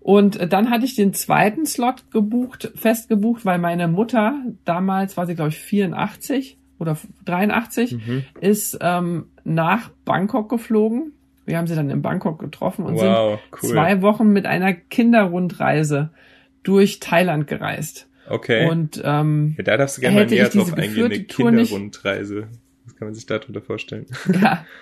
[0.04, 5.16] Und äh, dann hatte ich den zweiten Slot gebucht, fest gebucht, weil meine Mutter, damals
[5.16, 8.24] war sie glaube ich 84 oder 83, Mhm.
[8.38, 11.12] ist ähm, nach Bangkok geflogen.
[11.46, 13.70] Wir haben sie dann in Bangkok getroffen und Wow, sind cool.
[13.76, 16.10] zwei Wochen mit einer Kinderrundreise
[16.64, 18.06] durch Thailand gereist.
[18.28, 18.68] Okay.
[18.68, 22.48] Und ähm, ja, da darfst du gerne mal näher drauf eingehen, eine Kinderrundreise.
[22.84, 24.04] Was kann man sich darunter vorstellen?
[24.40, 24.66] Ja.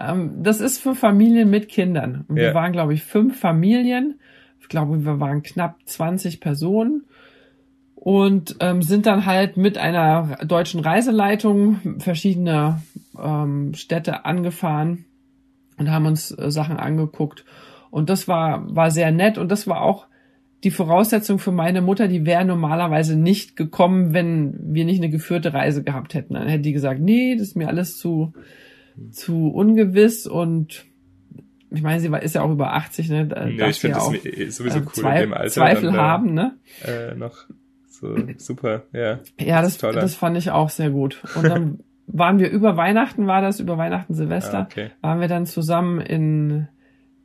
[0.00, 2.24] Ähm, das ist für Familien mit Kindern.
[2.28, 2.44] Und Ja.
[2.44, 4.18] Wir waren, glaube ich, fünf Familien.
[4.60, 7.04] Ich glaube, wir waren knapp 20 Personen
[7.94, 12.80] und ähm, sind dann halt mit einer deutschen Reiseleitung verschiedene
[13.20, 15.04] ähm, Städte angefahren
[15.76, 17.44] und haben uns äh, Sachen angeguckt.
[17.90, 20.06] Und das war, war sehr nett und das war auch
[20.62, 25.54] die Voraussetzung für meine Mutter, die wäre normalerweise nicht gekommen, wenn wir nicht eine geführte
[25.54, 26.34] Reise gehabt hätten.
[26.34, 28.32] Dann hätte die gesagt, nee, das ist mir alles zu,
[29.10, 30.84] zu ungewiss und
[31.72, 33.26] ich meine, sie war, ist ja auch über 80, ne?
[33.28, 35.50] Da Nee, ich finde ja das auch mi- sowieso äh, cool Zwei- in dem Alter.
[35.50, 36.56] Zweifel dann da, haben, ne?
[36.84, 37.36] Äh, noch
[37.88, 39.20] so super, ja.
[39.38, 40.00] Ja, das, toller.
[40.00, 41.22] das fand ich auch sehr gut.
[41.36, 44.90] Und dann waren wir über Weihnachten, war das, über Weihnachten, Silvester, Ah, okay.
[45.00, 46.66] waren wir dann zusammen in,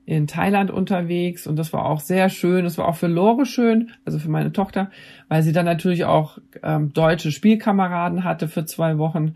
[0.05, 2.65] in Thailand unterwegs und das war auch sehr schön.
[2.65, 4.91] Das war auch für Lore schön, also für meine Tochter,
[5.27, 9.33] weil sie dann natürlich auch ähm, deutsche Spielkameraden hatte für zwei Wochen.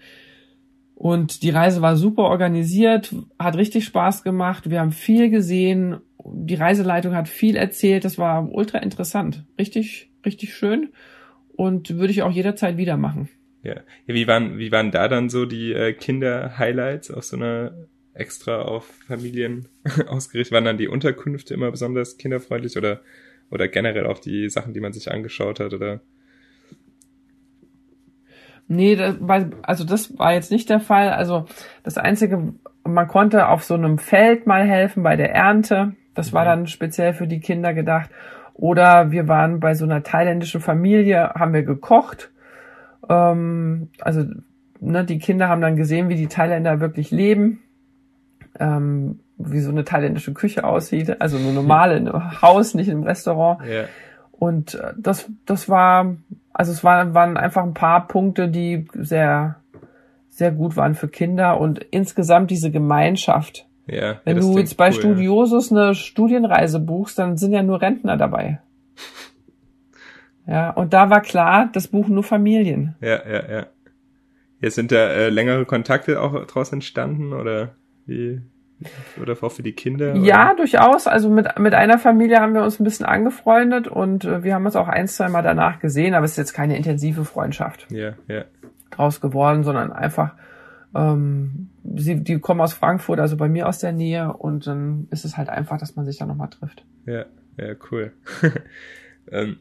[1.00, 4.70] Und die Reise war super organisiert, hat richtig Spaß gemacht.
[4.70, 6.00] Wir haben viel gesehen.
[6.26, 8.04] Die Reiseleitung hat viel erzählt.
[8.04, 9.46] Das war ultra interessant.
[9.58, 10.90] Richtig, richtig schön.
[11.56, 13.30] Und würde ich auch jederzeit wieder machen.
[13.64, 13.76] Ja.
[13.76, 17.72] ja wie, waren, wie waren da dann so die äh, Kinder-Highlights auf so einer
[18.14, 19.70] extra auf Familien
[20.08, 20.52] ausgerichtet?
[20.52, 23.00] Waren dann die Unterkünfte immer besonders kinderfreundlich oder,
[23.52, 25.74] oder generell auch die Sachen, die man sich angeschaut hat?
[25.74, 26.02] Oder?
[28.72, 31.10] Nee, das war, also das war jetzt nicht der Fall.
[31.10, 31.46] Also
[31.84, 32.54] das Einzige,
[32.84, 35.94] man konnte auf so einem Feld mal helfen bei der Ernte.
[36.14, 36.48] Das war Mhm.
[36.48, 38.10] dann speziell für die Kinder gedacht.
[38.54, 42.30] Oder wir waren bei so einer thailändischen Familie, haben wir gekocht.
[43.10, 44.24] Ähm, also
[44.80, 47.62] ne, die Kinder haben dann gesehen, wie die Thailänder wirklich leben.
[48.60, 51.22] Ähm, wie so eine thailändische Küche aussieht.
[51.22, 53.62] Also nur normal in einem Haus, nicht im Restaurant.
[53.66, 53.86] Ja.
[54.32, 56.16] Und äh, das, das war,
[56.54, 59.56] also es waren, waren einfach ein paar Punkte, die sehr,
[60.30, 63.68] sehr gut waren für Kinder und insgesamt diese Gemeinschaft.
[63.88, 67.82] Ja, Wenn ja, du jetzt bei cool, Studiosus eine Studienreise buchst, dann sind ja nur
[67.82, 68.60] Rentner dabei.
[70.48, 72.96] Ja, und da war klar, das buchen nur Familien.
[73.02, 73.52] Ja, ja, ja.
[73.52, 73.66] ja.
[74.60, 77.76] Jetzt sind da äh, längere Kontakte auch draus entstanden oder
[78.08, 78.42] wie?
[79.22, 80.16] Oder auch für die Kinder?
[80.16, 81.08] Ja, durchaus.
[81.08, 84.66] Also mit, mit einer Familie haben wir uns ein bisschen angefreundet und äh, wir haben
[84.66, 87.88] uns auch ein, zwei Mal danach gesehen, aber es ist jetzt keine intensive Freundschaft.
[87.90, 88.00] Oder?
[88.00, 88.46] Ja, ja.
[88.92, 90.34] draus geworden, sondern einfach,
[90.96, 95.26] ähm, sie, die kommen aus Frankfurt, also bei mir aus der Nähe und dann ist
[95.26, 96.86] es halt einfach, dass man sich da nochmal trifft.
[97.06, 97.26] Ja,
[97.58, 98.14] ja, cool.
[99.32, 99.58] ähm,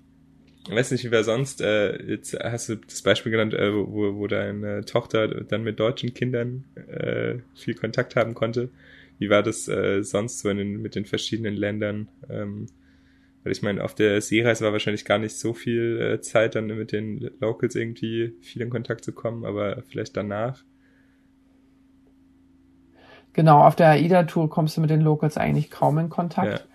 [0.71, 4.27] weiß nicht, wie war sonst, äh, jetzt hast du das Beispiel genannt, äh, wo, wo
[4.27, 8.69] deine Tochter dann mit deutschen Kindern äh, viel Kontakt haben konnte.
[9.19, 12.09] Wie war das äh, sonst so in den, mit den verschiedenen Ländern?
[12.29, 12.67] Ähm,
[13.45, 16.67] weil ich meine, auf der Seereise war wahrscheinlich gar nicht so viel äh, Zeit, dann
[16.67, 20.65] mit den Locals irgendwie viel in Kontakt zu kommen, aber vielleicht danach.
[23.33, 26.61] Genau, auf der AIDA-Tour kommst du mit den Locals eigentlich kaum in Kontakt.
[26.61, 26.67] Ja.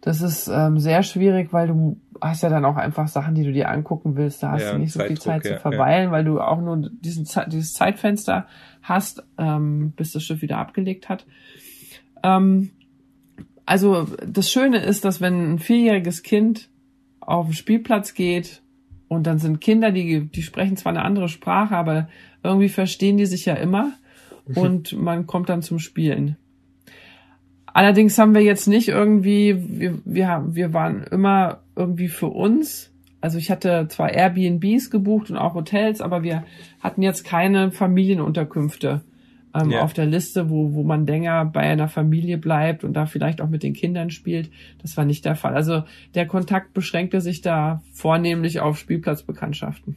[0.00, 3.52] Das ist ähm, sehr schwierig, weil du hast ja dann auch einfach Sachen, die du
[3.52, 4.42] dir angucken willst.
[4.42, 6.88] Da hast Ja, du nicht so viel Zeit ja, zu verweilen, weil du auch nur
[6.90, 8.46] diesen, dieses Zeitfenster
[8.82, 11.26] hast, ähm, bis das Schiff wieder abgelegt hat.
[12.22, 12.70] Ähm,
[13.66, 16.68] also das Schöne ist, dass wenn ein vierjähriges Kind
[17.20, 18.62] auf den Spielplatz geht
[19.08, 22.08] und dann sind Kinder, die, die sprechen zwar eine andere Sprache, aber
[22.42, 23.92] irgendwie verstehen die sich ja immer
[24.56, 26.36] und man kommt dann zum Spielen.
[27.66, 32.90] Allerdings haben wir jetzt nicht irgendwie, wir, wir, haben- wir waren immer irgendwie für uns.
[33.20, 36.44] Also ich hatte zwar Airbnbs gebucht und auch Hotels, aber wir
[36.80, 39.02] hatten jetzt keine Familienunterkünfte
[39.54, 39.82] ähm, Ja.
[39.82, 43.48] auf der Liste, wo, wo man länger bei einer Familie bleibt und da vielleicht auch
[43.48, 44.50] mit den Kindern spielt.
[44.82, 45.54] Das war nicht der Fall.
[45.54, 45.84] Also
[46.14, 49.96] der Kontakt beschränkte sich da vornehmlich auf Spielplatzbekanntschaften.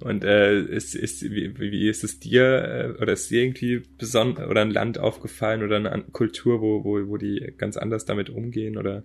[0.00, 4.46] Und äh, ist, ist, wie, wie ist es dir äh, oder ist dir irgendwie besonders
[4.48, 8.76] oder ein Land aufgefallen oder eine Kultur, wo, wo, wo die ganz anders damit umgehen
[8.76, 9.04] oder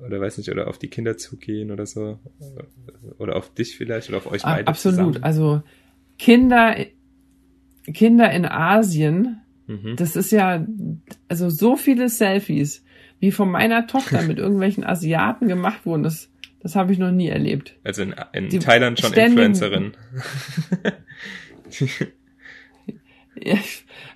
[0.00, 2.18] oder weiß nicht, oder auf die Kinder zugehen oder so.
[3.18, 4.66] Oder auf dich vielleicht oder auf euch Ah, beide.
[4.66, 4.98] Absolut.
[5.14, 5.22] Zusammen.
[5.24, 5.62] Also
[6.18, 6.76] Kinder,
[7.92, 9.96] Kinder in Asien, Mhm.
[9.96, 10.64] das ist ja,
[11.28, 12.84] also so viele Selfies,
[13.18, 17.28] wie von meiner Tochter mit irgendwelchen Asiaten gemacht wurden, das, das habe ich noch nie
[17.28, 17.76] erlebt.
[17.82, 19.92] Also in, in die Thailand schon Influencerin.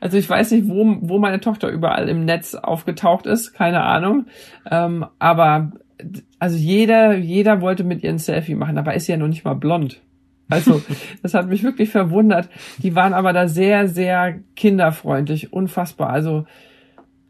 [0.01, 4.27] Also ich weiß nicht, wo, wo meine Tochter überall im Netz aufgetaucht ist, keine Ahnung.
[4.71, 5.73] Ähm, aber
[6.39, 9.45] also jeder, jeder wollte mit ihr ein Selfie machen, dabei ist sie ja noch nicht
[9.45, 10.01] mal blond.
[10.51, 10.83] Also
[11.23, 12.49] das hat mich wirklich verwundert.
[12.79, 16.11] Die waren aber da sehr, sehr kinderfreundlich, unfassbar.
[16.11, 16.47] Also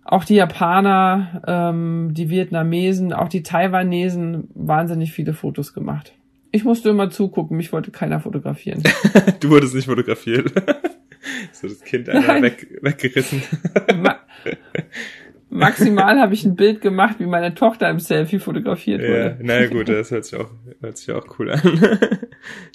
[0.05, 6.15] auch die Japaner, ähm, die Vietnamesen, auch die Taiwanesen, wahnsinnig viele Fotos gemacht.
[6.51, 8.83] Ich musste immer zugucken, mich wollte keiner fotografieren.
[9.41, 10.51] du wurdest nicht fotografiert.
[11.53, 12.43] so das Kind Nein.
[12.43, 13.43] weg, weggerissen.
[15.51, 19.39] Ma Maximal habe ich ein Bild gemacht, wie meine Tochter im Selfie fotografiert ja, wurde.
[19.41, 21.63] naja gut, das hört sich auch, hört sich auch cool an.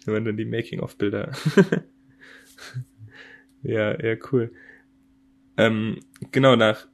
[0.06, 1.32] Wenn man dann die Making-of-Bilder.
[3.64, 4.52] ja, ja, cool.
[5.56, 6.00] Ähm,
[6.32, 6.88] genau, nach,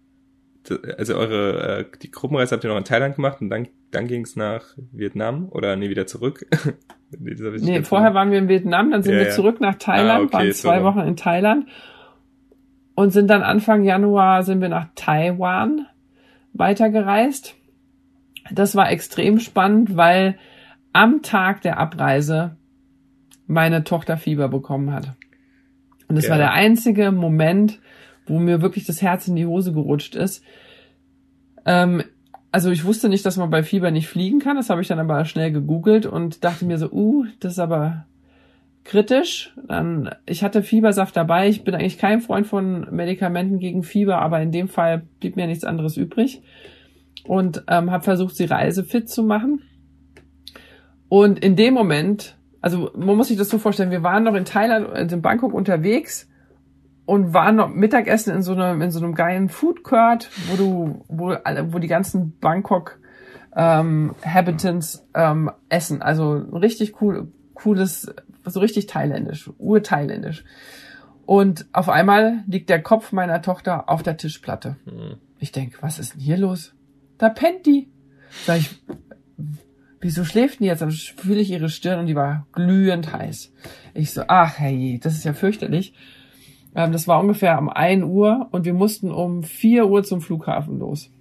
[0.97, 4.35] also eure, äh, die Gruppenreise habt ihr noch in Thailand gemacht und dann, dann ging's
[4.35, 6.45] nach Vietnam oder nee, wieder zurück?
[7.17, 9.33] nee, vorher waren wir in Vietnam, dann sind Ja, wir ja.
[9.33, 10.83] zurück nach Thailand, Ah, okay, waren so zwei rum.
[10.83, 11.67] Wochen in Thailand
[12.99, 15.85] und sind dann Anfang Januar sind wir nach Taiwan
[16.51, 17.55] weitergereist.
[18.51, 20.37] Das war extrem spannend, weil
[20.91, 22.57] am Tag der Abreise
[23.47, 25.15] meine Tochter Fieber bekommen hat.
[26.09, 26.31] Und das Ja.
[26.31, 27.79] war der einzige Moment,
[28.25, 30.43] wo mir wirklich das Herz in die Hose gerutscht ist.
[31.65, 32.03] Ähm,
[32.51, 34.57] also ich wusste nicht, dass man bei Fieber nicht fliegen kann.
[34.57, 38.07] Das habe ich dann aber schnell gegoogelt und dachte mir so, uh, das ist aber
[38.89, 39.53] kritisch.
[39.67, 41.47] Dann, ich hatte Fiebersaft dabei.
[41.47, 45.45] Ich bin eigentlich kein Freund von Medikamenten gegen Fieber, aber in dem Fall blieb mir
[45.45, 46.41] nichts anderes übrig
[47.23, 49.61] und ähm, habe versucht, die Reise fit zu machen.
[51.07, 54.45] Und in dem Moment, also man muss sich das so vorstellen, wir waren noch in
[54.45, 56.27] Thailand, also in Bangkok unterwegs
[57.05, 61.05] und waren noch Mittagessen in so einem in so einem geilen Food Court, wo du
[61.07, 62.99] wo alle wo die ganzen Bangkok
[63.55, 68.13] ähm, Habitants ähm, essen, also richtig cool cooles
[68.45, 70.43] so richtig thailändisch, urthailändisch.
[71.25, 74.77] Und auf einmal liegt der Kopf meiner Tochter auf der Tischplatte.
[74.85, 75.17] Hm.
[75.37, 76.73] Ich denk, was ist denn hier los?
[77.17, 77.89] Da pennt die.
[78.45, 78.81] Sag ich,
[80.01, 80.81] wieso schläft die jetzt?
[80.81, 83.53] Dann fühle ich ihre Stirn und die war glühend heiß.
[83.93, 85.93] Ich so, ach hey, das ist ja fürchterlich.
[86.75, 90.79] Ähm, das war ungefähr um 1 Uhr und wir mussten um 4 Uhr zum Flughafen
[90.79, 91.11] los.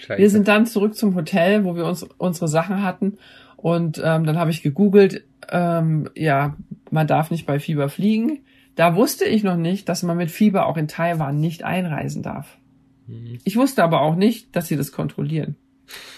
[0.00, 0.20] Scheiße.
[0.20, 3.18] Wir sind dann zurück zum Hotel, wo wir uns unsere Sachen hatten.
[3.64, 6.54] Und ähm, dann habe ich gegoogelt, ähm, ja,
[6.90, 8.40] man darf nicht bei Fieber fliegen.
[8.74, 12.58] Da wusste ich noch nicht, dass man mit Fieber auch in Taiwan nicht einreisen darf.
[13.06, 13.38] Hm.
[13.42, 15.56] Ich wusste aber auch nicht, dass sie das kontrollieren.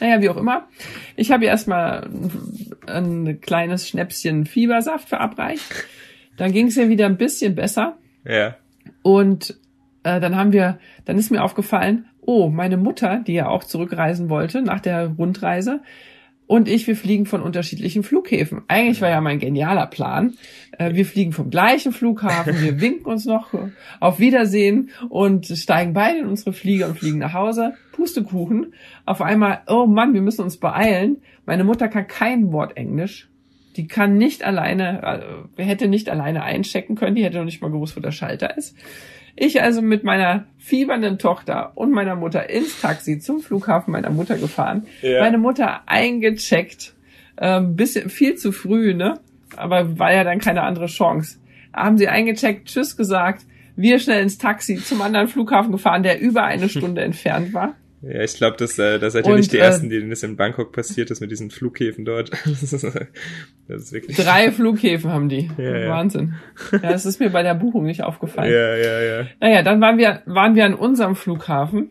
[0.00, 0.66] Naja, wie auch immer.
[1.14, 2.08] Ich habe erstmal
[2.88, 5.72] ein, ein kleines Schnäpschen Fiebersaft verabreicht.
[6.36, 7.96] Dann ging es ihr wieder ein bisschen besser.
[8.24, 8.56] Ja.
[9.02, 9.56] Und
[10.02, 14.30] äh, dann haben wir, dann ist mir aufgefallen, oh, meine Mutter, die ja auch zurückreisen
[14.30, 15.80] wollte nach der Rundreise,
[16.46, 18.62] und ich, wir fliegen von unterschiedlichen Flughäfen.
[18.68, 20.34] Eigentlich war ja mein genialer Plan.
[20.78, 23.52] Äh, wir fliegen vom gleichen Flughafen, wir winken uns noch
[24.00, 27.74] auf Wiedersehen und steigen beide in unsere Flieger und fliegen nach Hause.
[27.92, 28.74] Pustekuchen.
[29.04, 31.18] Auf einmal, oh Mann, wir müssen uns beeilen.
[31.46, 33.28] Meine Mutter kann kein Wort Englisch.
[33.76, 37.16] Die kann nicht alleine, äh, hätte nicht alleine einchecken können.
[37.16, 38.76] Die hätte noch nicht mal gewusst, wo der Schalter ist.
[39.36, 44.38] Ich also mit meiner fiebernden Tochter und meiner Mutter ins Taxi zum Flughafen meiner Mutter
[44.38, 44.86] gefahren.
[45.02, 45.20] Ja.
[45.20, 46.94] Meine Mutter eingecheckt.
[47.38, 49.20] Ähm, bisschen viel zu früh, ne?
[49.56, 51.38] Aber war ja dann keine andere Chance.
[51.72, 53.44] Haben sie eingecheckt, Tschüss gesagt,
[53.76, 57.74] wir schnell ins Taxi zum anderen Flughafen gefahren, der über eine Stunde entfernt war.
[58.08, 60.22] Ja, ich glaube, das, äh, da seid ihr Und, nicht die äh, Ersten, denen das
[60.22, 62.30] in Bangkok passiert ist mit diesen Flughäfen dort.
[62.46, 62.84] Das ist,
[63.68, 64.16] das wirklich.
[64.16, 65.50] Drei Flughäfen haben die.
[65.58, 65.88] Ja, ja.
[65.90, 66.34] Wahnsinn.
[66.70, 68.52] Ja, das ist mir bei der Buchung nicht aufgefallen.
[68.52, 69.26] Ja, ja, ja.
[69.40, 71.90] Naja, dann waren wir, waren wir an unserem Flughafen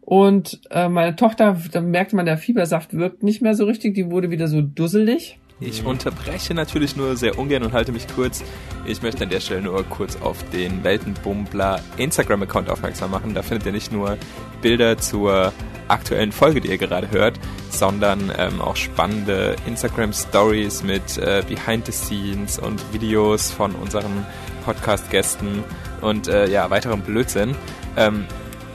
[0.00, 4.10] und äh, meine Tochter, da merkte man, der Fiebersaft wirkt nicht mehr so richtig, die
[4.10, 5.38] wurde wieder so dusselig.
[5.64, 8.42] Ich unterbreche natürlich nur sehr ungern und halte mich kurz.
[8.84, 13.34] Ich möchte an der Stelle nur kurz auf den Weltenbummler Instagram-Account aufmerksam machen.
[13.34, 14.18] Da findet ihr nicht nur
[14.60, 15.52] Bilder zur
[15.88, 17.38] aktuellen Folge, die ihr gerade hört,
[17.70, 24.26] sondern ähm, auch spannende Instagram-Stories mit äh, Behind the Scenes und Videos von unseren
[24.64, 25.64] Podcast-Gästen
[26.00, 27.54] und äh, ja, weiterem Blödsinn.
[27.96, 28.26] Ähm,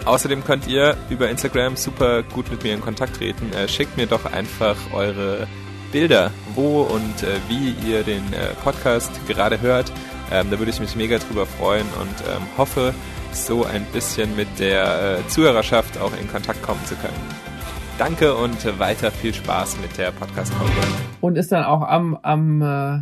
[0.06, 3.52] Außerdem könnt ihr über Instagram super gut mit mir in Kontakt treten.
[3.54, 5.48] Äh, schickt mir doch einfach eure
[5.92, 9.92] Bilder, wo und äh, wie ihr den äh, Podcast gerade hört.
[10.32, 12.94] Ähm, da würde ich mich mega drüber freuen und ähm, hoffe,
[13.32, 17.14] so ein bisschen mit der äh, Zuhörerschaft auch in Kontakt kommen zu können.
[17.98, 20.74] Danke und weiter viel Spaß mit der Podcast-Folge.
[21.22, 23.02] Und ist dann auch am, am, äh,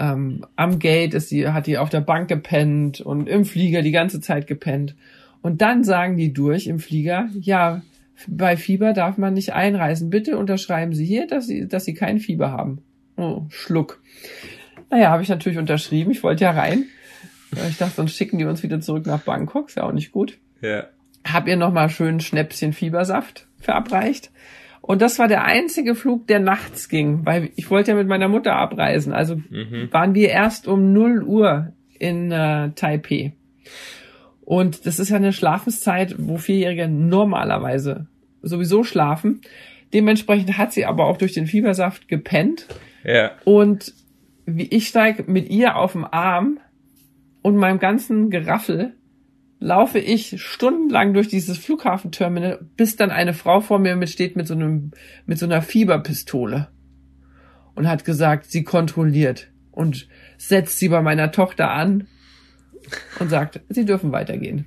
[0.00, 3.90] ähm, am Gate, ist die, hat die auf der Bank gepennt und im Flieger die
[3.90, 4.94] ganze Zeit gepennt.
[5.42, 7.82] Und dann sagen die durch im Flieger, ja,
[8.26, 10.10] bei Fieber darf man nicht einreisen.
[10.10, 12.82] Bitte unterschreiben Sie hier, dass Sie, dass Sie kein Fieber haben.
[13.16, 14.02] Oh, Schluck.
[14.90, 16.10] Naja, habe ich natürlich unterschrieben.
[16.10, 16.84] Ich wollte ja rein.
[17.68, 19.68] Ich dachte, sonst schicken die uns wieder zurück nach Bangkok.
[19.68, 20.38] Ist ja auch nicht gut.
[20.60, 20.84] Ja.
[21.26, 24.30] Hab ihr nochmal schön Schnäppchen Fiebersaft verabreicht.
[24.80, 28.28] Und das war der einzige Flug, der nachts ging, weil ich wollte ja mit meiner
[28.28, 29.12] Mutter abreisen.
[29.12, 29.88] Also Mhm.
[29.90, 33.32] waren wir erst um 0 Uhr in äh, Taipei.
[34.48, 38.06] Und das ist ja eine Schlafenszeit, wo Vierjährige normalerweise
[38.40, 39.42] sowieso schlafen.
[39.92, 42.66] Dementsprechend hat sie aber auch durch den Fiebersaft gepennt.
[43.04, 43.32] Ja.
[43.44, 43.92] Und
[44.46, 46.60] wie ich steig mit ihr auf dem Arm
[47.42, 48.94] und meinem ganzen Geraffel
[49.58, 54.46] laufe ich stundenlang durch dieses Flughafenterminal, bis dann eine Frau vor mir mit steht mit
[54.46, 54.92] so einem,
[55.26, 56.68] mit so einer Fieberpistole
[57.74, 60.08] und hat gesagt, sie kontrolliert und
[60.38, 62.06] setzt sie bei meiner Tochter an
[63.18, 64.66] und sagt, sie dürfen weitergehen.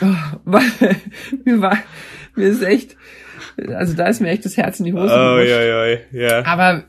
[0.00, 0.06] Oh,
[0.44, 0.62] Weil
[1.44, 1.78] mir war,
[2.34, 2.96] mir ist echt,
[3.68, 5.50] also da ist mir echt das Herz in die Hose Oh, gerutscht.
[5.50, 6.44] ja, ja, ja.
[6.46, 6.84] Aber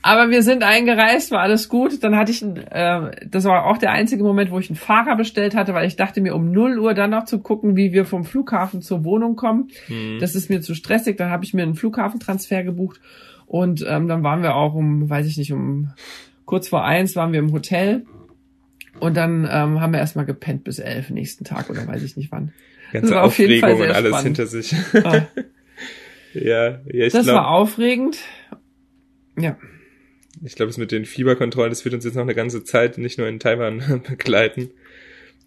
[0.00, 2.02] aber wir sind eingereist, war alles gut.
[2.04, 5.16] Dann hatte ich, ein, äh, das war auch der einzige Moment, wo ich einen Fahrer
[5.16, 8.04] bestellt hatte, weil ich dachte mir um 0 Uhr dann noch zu gucken, wie wir
[8.04, 9.68] vom Flughafen zur Wohnung kommen.
[9.86, 10.18] Hm.
[10.20, 11.16] Das ist mir zu stressig.
[11.16, 13.00] Dann habe ich mir einen Flughafentransfer gebucht
[13.46, 15.90] und ähm, dann waren wir auch um, weiß ich nicht, um
[16.44, 18.06] kurz vor eins waren wir im Hotel
[19.00, 22.32] und dann ähm, haben wir erstmal gepennt bis elf nächsten Tag oder weiß ich nicht
[22.32, 22.52] wann.
[22.92, 24.24] Ganze war auf Aufregung und alles spannend.
[24.24, 24.74] hinter sich.
[24.94, 25.26] Ah,
[26.34, 28.18] ja, ja, ich das war glaube, aufregend.
[29.38, 29.56] Ja.
[30.42, 33.18] ich glaube, es mit den Fieberkontrollen, das wird uns jetzt noch eine ganze Zeit nicht
[33.18, 34.70] nur in Taiwan begleiten.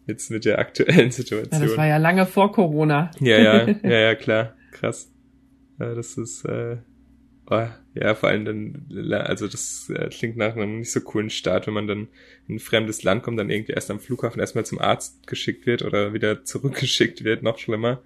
[0.08, 1.78] Jetzt mit der aktuellen ja, das Situation.
[1.78, 3.12] war ja lange vor Corona.
[3.20, 4.56] Ja, ja, ja, ja, klar.
[4.72, 5.12] Krass.
[5.78, 6.78] Das ist, äh,
[7.52, 11.68] oh, ja, vor allem dann, also das äh, klingt nach einem nicht so coolen Start,
[11.68, 12.08] wenn man dann
[12.48, 15.82] in ein fremdes Land kommt, dann irgendwie erst am Flughafen erstmal zum Arzt geschickt wird
[15.84, 18.02] oder wieder zurückgeschickt wird, noch schlimmer.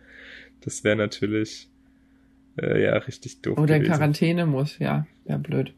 [0.61, 1.69] Das wäre natürlich,
[2.59, 3.83] äh, ja, richtig doof Oder in.
[3.83, 5.73] Quarantäne muss, ja, ja blöd.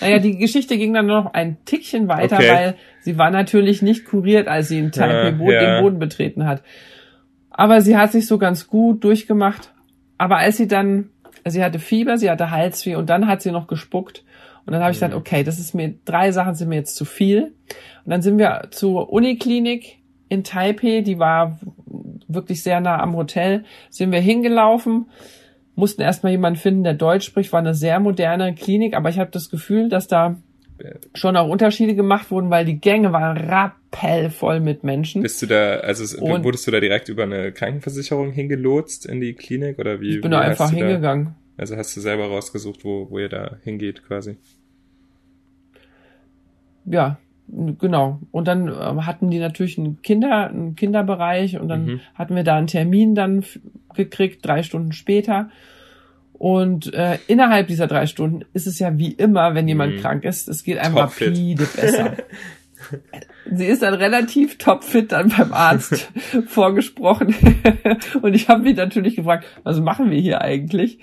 [0.00, 2.50] Naja, die Geschichte ging dann noch ein Tickchen weiter, Okay.
[2.50, 5.74] weil sie war natürlich nicht kuriert, als sie in Taipei Ja, ja.
[5.76, 6.62] den Boden betreten hat.
[7.50, 9.74] Aber sie hat sich so ganz gut durchgemacht.
[10.16, 11.10] Aber als sie dann,
[11.46, 14.24] sie hatte Fieber, sie hatte Halsweh und dann hat sie noch gespuckt.
[14.66, 15.06] Und dann habe ich Mhm.
[15.06, 17.54] gesagt, okay, das ist mir, drei Sachen sind mir jetzt zu viel.
[18.04, 19.98] Und dann sind wir zur Uniklinik
[20.28, 21.58] in Taipei, die war
[22.28, 25.06] wirklich sehr nah am Hotel, sind wir hingelaufen,
[25.74, 29.30] mussten erstmal jemanden finden, der Deutsch spricht, war eine sehr moderne Klinik, aber ich habe
[29.30, 30.36] das Gefühl, dass da
[31.14, 35.22] schon auch Unterschiede gemacht wurden, weil die Gänge waren rappellvoll mit Menschen.
[35.22, 39.34] Bist du da, also Und- wurdest du da direkt über eine Krankenversicherung hingelotst in die
[39.34, 40.16] Klinik oder wie?
[40.16, 41.34] Ich bin wie da einfach du da- hingegangen.
[41.56, 44.36] Also hast du selber rausgesucht, wo, wo ihr da hingeht quasi.
[46.86, 48.20] Ja, genau.
[48.30, 52.00] Und dann ähm, hatten die natürlich einen Kinder, einen Kinderbereich und dann Mhm.
[52.14, 53.44] hatten wir da einen Termin dann
[53.94, 55.50] gekriegt, drei Stunden später.
[56.40, 60.00] Und äh, innerhalb dieser drei Stunden ist es ja wie immer, wenn jemand Mhm.
[60.00, 61.28] krank ist, es geht einem Topfit.
[61.28, 62.16] rapide besser.
[63.54, 66.10] Sie ist dann relativ topfit dann beim Arzt
[66.46, 67.34] vorgesprochen.
[68.22, 71.00] und ich habe mich natürlich gefragt, was machen wir hier eigentlich?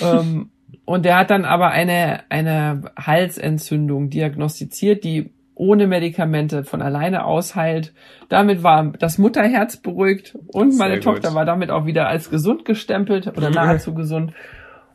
[0.00, 0.50] ähm,
[0.84, 7.92] und der hat dann aber eine, eine Halsentzündung diagnostiziert, die ohne Medikamente von alleine ausheilt.
[8.28, 11.36] Damit war das Mutterherz beruhigt und meine Sehr Tochter gut.
[11.36, 14.32] war damit auch wieder als gesund gestempelt oder nahezu gesund.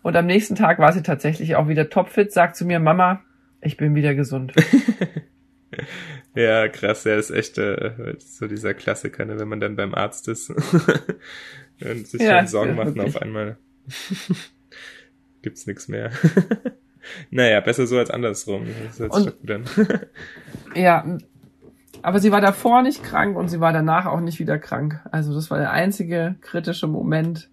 [0.02, 3.22] Und am nächsten Tag war sie tatsächlich auch wieder topfit, sagt zu mir, Mama,
[3.62, 4.54] ich bin wieder gesund.
[6.36, 9.96] Ja, krass, ja, das ist echt äh, so dieser Klassiker, ne, wenn man dann beim
[9.96, 10.50] Arzt ist
[11.82, 13.16] und sich Ja, Sorgen macht und wirklich.
[13.16, 13.58] auf einmal
[15.42, 16.12] gibt's nichts mehr.
[17.32, 18.68] Naja, besser so als andersrum.
[19.10, 19.34] Und-.
[20.76, 21.04] Ja,
[22.02, 25.00] aber sie war davor nicht krank und sie war danach auch nicht wieder krank.
[25.12, 27.50] Also das war der einzige kritische Moment,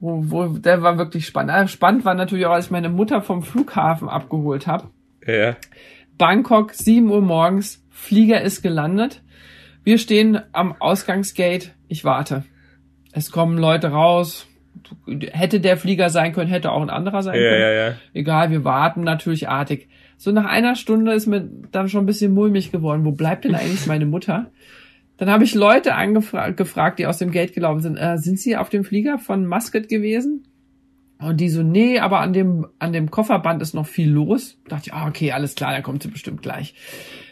[0.00, 1.52] wo, wo der war wirklich spannend.
[1.52, 4.88] Ah, Spannend war natürlich auch, als ich meine Mutter vom Flughafen abgeholt habe.
[5.26, 5.56] ja,
[6.18, 9.22] Bangkok, 7 Uhr morgens, Flieger ist gelandet.
[9.84, 12.44] Wir stehen am Ausgangsgate, ich warte.
[13.12, 14.46] Es kommen Leute raus.
[15.32, 17.60] Hätte der Flieger sein können, hätte auch ein anderer sein ja, können.
[17.60, 17.94] ja, ja.
[18.14, 19.88] Egal, wir warten natürlich artig.
[20.16, 23.04] So nach einer Stunde ist mir dann schon ein bisschen mulmig geworden.
[23.04, 24.50] Wo bleibt denn eigentlich meine Mutter?
[25.16, 27.96] Dann habe ich Leute angefragt, gefragt, die aus dem Gate gelaufen sind.
[27.96, 30.44] Äh, sind Sie auf dem Flieger von Muscat gewesen?
[31.22, 34.58] Und die so, nee, aber an dem, an dem Kofferband ist noch viel los.
[34.64, 36.74] Da dachte ich, ah, okay, alles klar, da kommt sie bestimmt gleich.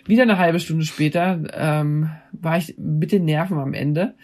[0.06, 4.14] Wieder eine halbe Stunde später ähm, war ich mit den Nerven am Ende.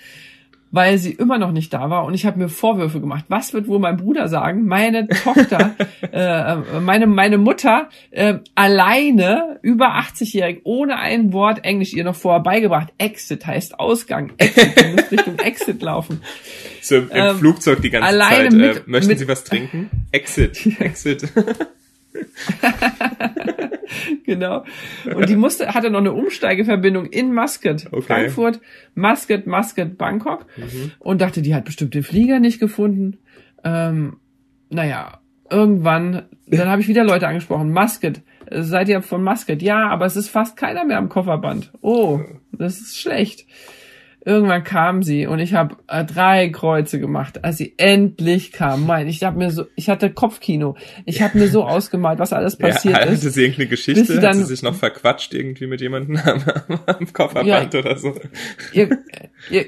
[0.73, 3.25] Weil sie immer noch nicht da war und ich habe mir Vorwürfe gemacht.
[3.29, 4.67] Was wird wohl mein Bruder sagen?
[4.67, 5.75] Meine Tochter,
[6.12, 12.43] äh, meine meine Mutter äh, alleine über 80-jährig ohne ein Wort Englisch ihr noch vorher
[12.43, 12.93] beigebracht.
[12.99, 14.33] Exit heißt Ausgang.
[14.39, 16.21] Exit, du musst Richtung Exit laufen.
[16.83, 18.53] So im Ähm, Flugzeug die ganze alleine Zeit.
[18.59, 19.91] mit- äh, möchten mit- Sie was trinken?
[20.12, 21.29] Exit, Exit.
[24.25, 24.64] genau.
[25.14, 28.03] Und die musste, hatte noch eine Umsteigeverbindung in Muscat, Okay.
[28.03, 28.61] Frankfurt,
[28.95, 30.93] Muscat, Muscat, Bangkok Mhm.
[30.99, 33.19] und dachte, die hat bestimmt den Flieger nicht gefunden.
[33.64, 34.17] Ähm,
[34.71, 37.73] naja, irgendwann, dann habe ich wieder Leute angesprochen.
[37.73, 39.62] Muscat, seid ihr von Muscat?
[39.62, 41.73] Ja, aber es ist fast keiner mehr am Kofferband.
[41.81, 42.21] Oh,
[42.53, 43.47] das ist schlecht.
[44.27, 48.85] Irgendwann kam sie und ich habe äh, drei Kreuze gemacht, als sie endlich kam.
[48.87, 50.74] Mein, ich habe mir so, ich hatte Kopfkino.
[51.05, 53.20] Ich habe mir so ausgemalt, was alles passiert ja, hatte ist.
[53.20, 54.05] sie irgendeine Geschichte?
[54.05, 56.43] sie Hat dann- sie sich noch verquatscht irgendwie mit jemandem am,
[56.87, 57.81] am Kofferband Ja.
[57.81, 58.14] oder so?
[58.72, 58.99] ihr,
[59.49, 59.66] ihr,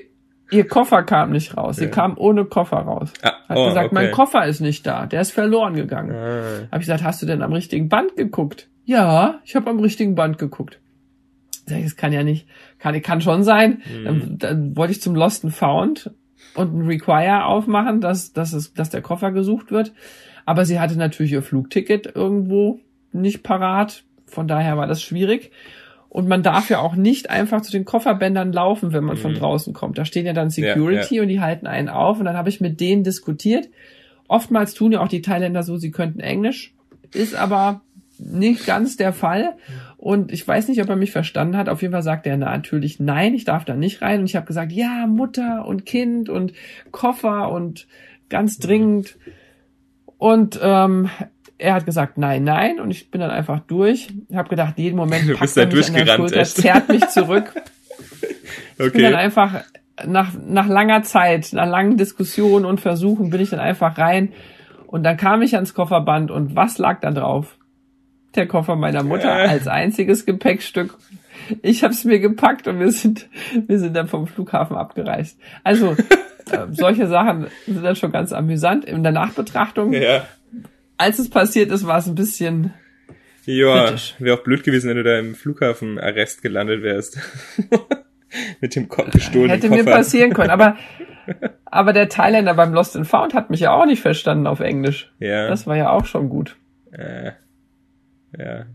[0.51, 1.77] ihr Koffer kam nicht raus.
[1.77, 1.91] Sie Ja.
[1.91, 3.13] kam ohne Koffer raus.
[3.23, 3.95] Ah, Hat oh, gesagt, okay.
[3.95, 5.07] mein Koffer ist nicht da.
[5.07, 6.11] Der ist verloren gegangen.
[6.13, 8.67] Ah, Habe ich gesagt, hast du denn am richtigen Band geguckt?
[8.87, 10.81] Ja, ich habe am richtigen Band geguckt.
[11.69, 12.47] Das kann ja nicht,
[12.79, 13.83] kann, kann schon sein.
[13.91, 14.05] Mhm.
[14.05, 16.11] Dann, dann wollte ich zum Lost and Found
[16.55, 19.93] und ein Require aufmachen, dass, dass, es, dass der Koffer gesucht wird.
[20.47, 22.81] Aber sie hatte natürlich ihr Flugticket irgendwo
[23.13, 24.05] nicht parat.
[24.27, 25.51] Von daher war das schwierig.
[26.09, 29.37] Und man darf ja auch nicht einfach zu den Kofferbändern laufen, wenn man von Mhm.
[29.37, 29.99] draußen kommt.
[29.99, 32.19] Da stehen ja dann Ja, Security und die halten einen auf.
[32.19, 33.69] Und dann habe ich mit denen diskutiert.
[34.27, 36.75] Oftmals tun ja auch die Thailänder so, sie könnten Englisch.
[37.13, 37.83] Ist aber
[38.19, 39.55] nicht ganz der Fall.
[40.09, 41.69] Und ich weiß nicht, ob er mich verstanden hat.
[41.69, 44.21] Auf jeden Fall sagt er natürlich nein, ich darf da nicht rein.
[44.21, 46.55] Und ich habe gesagt, ja, Mutter und Kind und
[46.93, 47.87] Koffer und
[48.31, 49.19] ganz dringend.
[50.17, 51.11] Und ähm,
[51.59, 52.81] er hat gesagt nein, nein.
[52.81, 54.09] Und ich bin dann einfach durch.
[54.31, 56.57] Ich habe gedacht, jeden Moment Du packt bist er mich an der Schulter, echt?
[56.57, 57.53] zerrt mich zurück.
[58.81, 59.25] Ich bin dann okay.
[59.25, 59.65] einfach
[60.07, 64.33] nach, nach langer Zeit, nach langen Diskussionen und Versuchen bin ich dann einfach rein.
[64.87, 67.58] Und dann kam ich ans Kofferband und was lag da drauf?
[68.35, 70.95] Der Koffer meiner Mutter als einziges Gepäckstück.
[71.63, 73.29] Ich habe es mir gepackt und wir sind,
[73.67, 75.39] wir sind dann vom Flughafen abgereist.
[75.65, 75.93] Also
[76.51, 78.85] äh, solche Sachen sind dann schon ganz amüsant.
[78.85, 80.27] In der Nachbetrachtung, Ja.
[80.99, 82.75] als es passiert ist, war es ein bisschen
[83.47, 87.19] Ja, wäre auch blöd gewesen, wenn du da im Flughafenarrest gelandet wärst.
[88.61, 89.85] Mit dem Ko gestohlenen hätte Koffer.
[89.85, 90.51] mir passieren können.
[90.51, 90.77] Aber,
[91.65, 95.11] aber der Thailänder beim Lost and Found hat mich ja auch nicht verstanden auf Englisch.
[95.19, 95.49] Ja.
[95.49, 96.57] Das war ja auch schon gut.
[96.93, 97.33] Äh,
[98.37, 98.67] ja,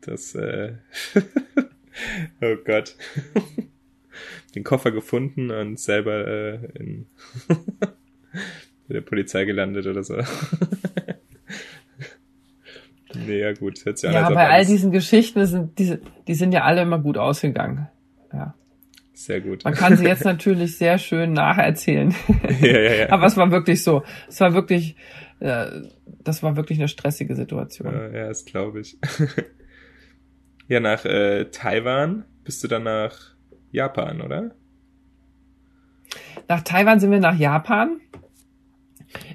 [0.00, 0.74] das, äh,
[2.40, 2.96] oh Gott.
[4.54, 7.06] Den Koffer gefunden und selber äh, in
[8.88, 10.16] der Polizei gelandet oder so.
[13.14, 16.00] nee, ja gut, hört sich an, Ja, als ob bei all diesen Geschichten sind diese,
[16.26, 17.88] die sind ja alle immer gut ausgegangen.
[18.32, 18.54] Ja.
[19.12, 19.64] sehr gut.
[19.64, 22.14] Man kann sie jetzt natürlich sehr schön nacherzählen.
[22.60, 23.10] ja, ja, ja.
[23.10, 24.02] Aber es war wirklich so.
[24.28, 24.96] Es war wirklich,
[25.40, 27.94] das war wirklich eine stressige Situation.
[27.94, 28.98] Ja, das glaube ich.
[30.68, 33.34] ja, nach äh, Taiwan bist du dann nach
[33.70, 34.54] Japan, oder?
[36.48, 38.00] Nach Taiwan sind wir nach Japan.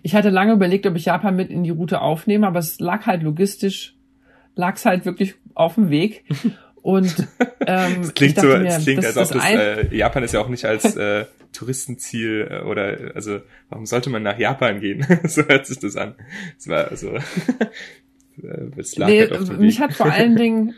[0.01, 3.05] Ich hatte lange überlegt, ob ich Japan mit in die Route aufnehme, aber es lag
[3.05, 3.95] halt logistisch,
[4.55, 6.25] lag es halt wirklich auf dem Weg.
[6.83, 7.15] Und
[7.65, 10.33] ähm, Das klingt so, mir, das klingt, das, als ob das das, äh, Japan ist
[10.33, 15.07] ja auch nicht als äh, Touristenziel äh, oder also warum sollte man nach Japan gehen?
[15.23, 16.15] so hört sich das an.
[16.59, 17.13] Es war also
[18.77, 20.75] es lag nee, halt auf dem mich hat vor allen Dingen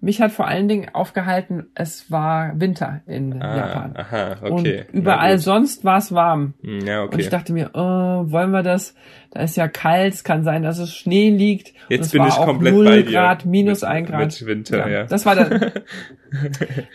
[0.00, 3.94] mich hat vor allen Dingen aufgehalten, es war Winter in ah, Japan.
[3.96, 4.50] Aha, okay.
[4.50, 6.54] Und überall sonst war es warm.
[6.62, 7.14] Hm, Ja, okay.
[7.14, 8.94] Und ich dachte mir, oh, wollen wir das?
[9.30, 11.72] Da ist ja kalt, es kann sein, dass es Schnee liegt.
[11.88, 13.10] Jetzt bin ich komplett 0 bei dir.
[13.10, 14.20] Grad, minus Mit- ein Grad.
[14.20, 15.04] mit Winter, ja.
[15.04, 15.50] Das war das,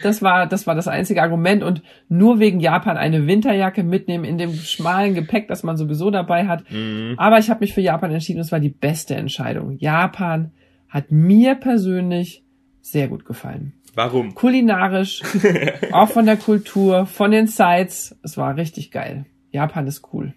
[0.04, 4.38] das war, das war das einzige Argument und nur wegen Japan eine Winterjacke mitnehmen in
[4.38, 6.64] dem schmalen Gepäck, das man sowieso dabei hat.
[6.72, 7.16] Mhm.
[7.18, 9.78] Aber ich habe mich für Japan entschieden und es war die beste Entscheidung.
[9.80, 10.52] Japan
[10.90, 12.43] hat mir persönlich
[12.84, 13.74] sehr gut gefallen.
[13.96, 14.36] Warum?
[14.36, 15.24] Kulinarisch,
[15.92, 18.16] auch von der Kultur, von den Sites.
[18.24, 19.26] Es war richtig geil.
[19.52, 20.34] Japan ist cool.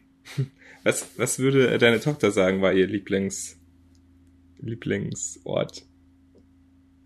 [0.84, 3.58] Was, was würde deine Tochter sagen, war ihr Lieblings,
[4.58, 5.84] Lieblingsort?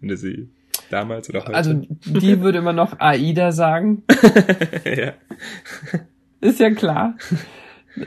[0.00, 0.50] Wenn sie
[0.90, 1.54] damals oder heute?
[1.54, 1.74] Also
[2.04, 4.02] die würde immer noch AIDA sagen.
[4.84, 5.14] ja.
[6.40, 7.16] Ist ja klar.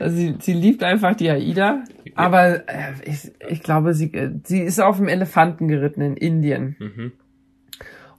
[0.06, 1.84] Sie, sie liebt einfach die AIDA.
[2.14, 6.76] Aber äh, ich, ich glaube, sie, äh, sie ist auf dem Elefanten geritten in Indien.
[6.78, 7.12] Mhm.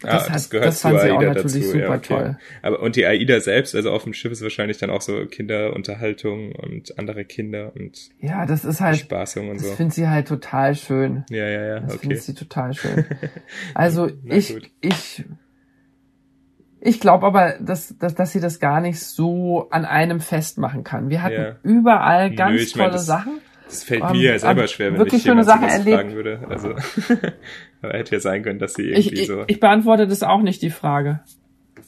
[0.01, 1.65] Das ah, das hat- gehört das zu fand sie auch AIDA natürlich dazu.
[1.67, 1.99] super ja, okay.
[2.07, 2.37] toll.
[2.61, 6.51] Aber und die AIDA selbst, also auf dem Schiff ist wahrscheinlich dann auch so Kinderunterhaltung
[6.53, 9.73] und andere Kinder und Ja, das ist halt, Spaßung und das so.
[9.75, 11.23] findet sie halt total schön.
[11.29, 11.99] Ja, ja, ja, Das okay.
[12.01, 13.05] findet sie total schön.
[13.73, 14.69] Also Na ich, gut.
[14.81, 15.25] ich,
[16.81, 21.09] Ich glaube aber, dass, dass, dass sie das gar nicht so an einem festmachen kann.
[21.09, 21.55] Wir hatten Ja.
[21.63, 23.39] überall Nö, ganz mein, tolle das- Sachen.
[23.67, 25.73] Das fällt Ähm, mir ja selber aber schwer, wenn wirklich ich schöne jemand Sachen sowas
[25.79, 25.97] erlebt.
[25.97, 26.39] fragen würde.
[26.47, 26.75] Also,
[27.89, 29.43] hätte ja sein können, dass sie Ich, irgendwie ich, so.
[29.47, 31.21] ich beantworte das auch nicht, die Frage.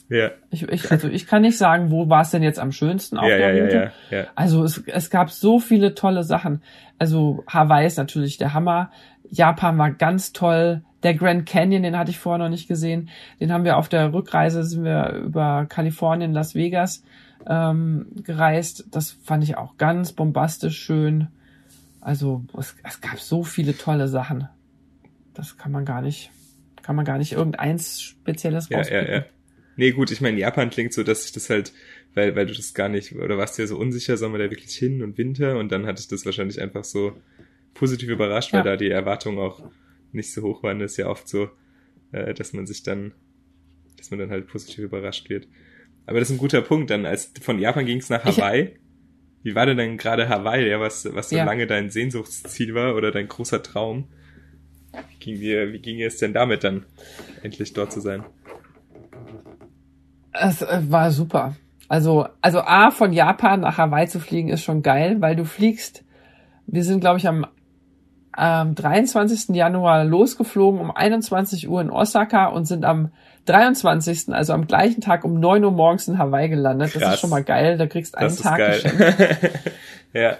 [0.10, 3.18] ja, Ich, ich, also ich kann nicht sagen, wo war es denn jetzt am schönsten
[3.18, 3.92] auf ja, der ja, ja, Route.
[4.12, 4.28] ja, ja.
[4.36, 6.62] Also es, es gab so viele tolle Sachen.
[7.00, 8.92] Also Hawaii ist natürlich der Hammer.
[9.30, 10.82] Japan war ganz toll.
[11.04, 13.10] Der Grand Canyon, den hatte ich vorher noch nicht gesehen.
[13.40, 17.04] Den haben wir auf der Rückreise, sind wir über Kalifornien, Las Vegas
[17.48, 18.86] ähm, gereist.
[18.92, 21.28] Das fand ich auch ganz bombastisch schön.
[22.02, 24.48] Also es, es gab so viele tolle Sachen.
[25.38, 26.32] Das kann man gar nicht,
[26.82, 29.14] kann man gar nicht irgendeins Spezielles Ja, ja, rauspicken.
[29.14, 29.26] ja.
[29.76, 31.72] Nee, gut, ich meine, Japan klingt so, dass ich das halt,
[32.16, 34.50] weil, weil du das gar nicht, oder warst du ja so unsicher, sollen wir da
[34.50, 35.60] wirklich hin und Winter?
[35.60, 37.16] Und dann hatte ich das wahrscheinlich einfach so
[37.76, 38.64] positiv überrascht, weil Ja.
[38.72, 39.62] da die Erwartungen auch
[40.12, 40.80] nicht so hoch waren.
[40.80, 41.50] Das ist ja oft so,
[42.12, 43.12] äh, dass man sich dann,
[43.98, 45.48] dass man dann halt positiv überrascht wird.
[46.08, 46.90] Aber das ist ein guter Punkt.
[46.90, 48.80] Dann, als von Japan ging es nach Ich- Hawaii.
[49.44, 51.44] Wie war denn dann gerade Hawaii, ja, was, was so Ja.
[51.46, 54.08] lange dein Sehnsuchtsziel war oder dein großer Traum?
[55.10, 56.86] Wie ging dir, wie ging es denn damit dann,
[57.44, 58.24] endlich dort zu sein?
[60.34, 61.56] Es äh, war super.
[61.90, 66.04] Also, also A, von Japan nach Hawaii zu fliegen ist schon geil, weil du fliegst,
[66.66, 67.48] wir sind, glaube ich, am
[68.38, 69.56] ähm, 23.
[69.56, 73.12] Januar losgeflogen um 21 Uhr in Osaka und sind am
[73.46, 76.94] 23., also am gleichen Tag um 9 Uhr morgens in Hawaii gelandet.
[76.94, 77.14] Das Krass.
[77.16, 78.82] ist schon mal geil, da kriegst einen Das ist Tag geil.
[78.82, 79.60] geschenkt.
[80.14, 80.38] ja,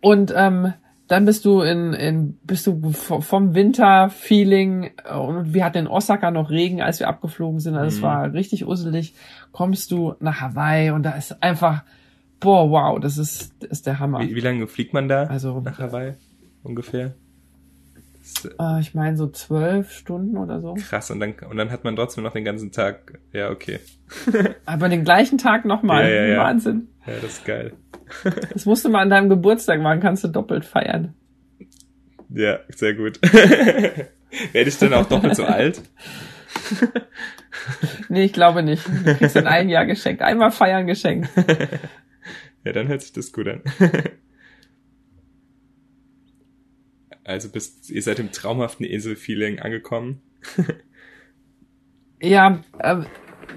[0.00, 0.72] Und ähm,
[1.08, 6.30] dann bist du in, in bist du vom Winter-Feeling äh, und wir hatten in Osaka
[6.30, 7.74] noch Regen, als wir abgeflogen sind.
[7.74, 8.04] Also es Mhm.
[8.04, 9.14] war richtig usselig.
[9.52, 11.82] Kommst du nach Hawaii und da ist einfach,
[12.40, 14.20] boah, wow, das ist, das ist der Hammer.
[14.20, 16.14] wie, wie lange fliegt man da Also- nach Hawaii
[16.62, 17.14] ungefähr?
[18.22, 20.72] Ist Äh, ich meine so zwölf Stunden oder so.
[20.74, 21.10] krass.
[21.10, 23.80] Und dann, und dann hat man trotzdem noch den ganzen Tag, ja, okay.
[24.64, 26.04] Aber den gleichen Tag nochmal.
[26.04, 26.38] Ja, ja, ja.
[26.38, 26.88] Wahnsinn.
[27.06, 27.74] Ja, das ist geil.
[28.52, 31.14] Das musst du mal an deinem Geburtstag machen, kannst du doppelt feiern.
[32.28, 33.20] Ja, sehr gut.
[34.52, 35.80] Werde ich dann auch doppelt so alt?
[38.08, 38.86] Nee, ich glaube nicht.
[38.86, 40.22] Du kriegst dann ein Jahr geschenkt.
[40.22, 41.30] Einmal feiern geschenkt.
[42.64, 43.62] Ja, dann hört sich das gut an.
[47.24, 50.20] Also bist, ihr seid im traumhaften Inselfeeling angekommen.
[52.20, 53.02] Ja, äh,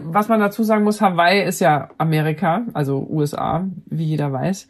[0.03, 4.67] was man dazu sagen muss, Hawaii ist ja Amerika, also USA, wie jeder weiß.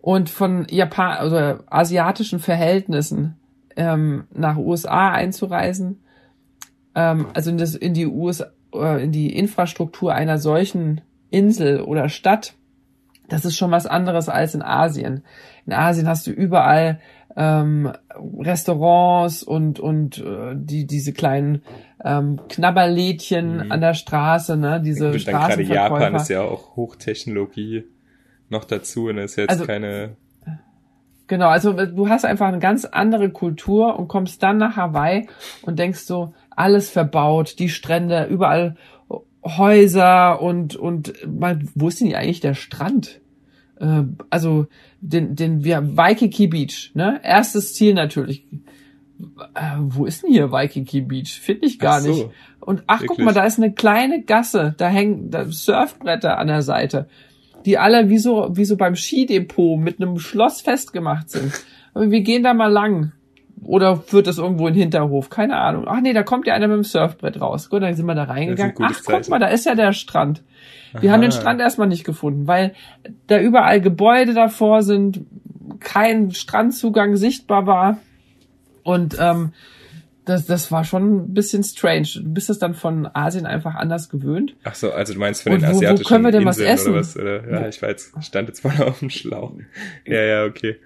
[0.00, 3.36] Und von Japan, also asiatischen Verhältnissen
[3.76, 6.02] ähm, nach USA einzureisen,
[6.94, 11.00] ähm, also in, das, in die USA, äh, in die Infrastruktur einer solchen
[11.30, 12.54] Insel oder Stadt,
[13.28, 15.24] das ist schon was anderes als in Asien.
[15.66, 17.00] In Asien hast du überall
[17.36, 17.92] ähm,
[18.40, 21.62] Restaurants und und äh, die diese kleinen
[22.04, 23.72] ähm, Knabberlädchen Mhm.
[23.72, 27.84] an der Straße, ne, diese dann gerade Japan ist ja auch Hochtechnologie
[28.48, 30.16] noch dazu und ist jetzt Also- keine,
[31.28, 35.26] Genau, also du hast einfach eine ganz andere Kultur und kommst dann nach Hawaii
[35.62, 38.76] und denkst so, alles verbaut, die Strände, überall
[39.44, 43.20] Häuser und und mal, wo ist denn hier eigentlich der Strand?
[43.80, 44.66] Äh, also
[45.08, 47.20] den den wir Waikiki Beach, ne?
[47.22, 48.44] Erstes Ziel natürlich.
[49.54, 51.40] Äh, wo ist denn hier Waikiki Beach?
[51.40, 52.28] Finde ich gar so, nicht.
[52.60, 53.24] Und ach, guck wirklich?
[53.24, 57.08] mal, da ist eine kleine Gasse, da hängen da Surfbretter an der Seite,
[57.64, 61.52] die alle wie so, wie so beim Skidepot mit einem Schloss festgemacht sind.
[61.94, 63.12] Aber wir gehen da mal lang.
[63.62, 65.30] Oder führt das irgendwo in den Hinterhof?
[65.30, 65.84] Keine Ahnung.
[65.88, 67.70] Ach nee, da kommt ja einer mit dem Surfbrett raus.
[67.70, 68.74] Gut, dann sind wir da reingegangen.
[68.80, 70.42] Ach, guck mal, da ist ja der Strand.
[71.00, 71.40] Wir haben den Aha.
[71.40, 72.74] Strand erstmal nicht gefunden, weil
[73.26, 75.20] da überall Gebäude davor sind,
[75.80, 77.98] kein Strandzugang sichtbar war.
[78.82, 79.52] Und ähm,
[80.24, 82.08] das, das war schon ein bisschen strange.
[82.16, 84.56] Du bist es dann von Asien einfach anders gewöhnt.
[84.64, 86.58] Ach so, also du meinst von Und den wo- wo asiatischen können wir denn was
[86.58, 86.90] Inseln essen?
[86.90, 87.16] oder was?
[87.16, 89.52] Oder, ja, Wo- ich war jetzt, stand jetzt voll auf dem Schlauch.
[90.04, 90.76] Ja, ja, okay.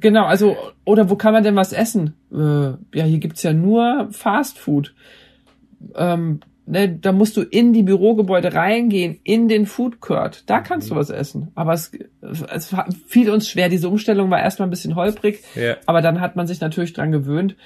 [0.00, 2.14] Genau, also, oder wo kann man denn was essen?
[2.32, 4.94] Äh, ja, hier gibt's ja nur Fast Food.
[5.94, 10.44] Ähm, ne, da musst du in die Bürogebäude reingehen, in den Food Court.
[10.46, 11.50] Da kannst du was essen.
[11.54, 12.74] Aber es, es
[13.06, 13.68] fiel uns schwer.
[13.68, 17.12] Diese Umstellung war erstmal ein bisschen holprig, Ja, aber dann hat man sich natürlich dran
[17.12, 17.56] gewöhnt,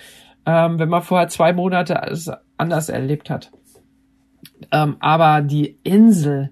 [0.47, 3.51] ähm, wenn man vorher zwei Monate alles anders erlebt hat.
[4.71, 6.51] Ähm, aber die Insel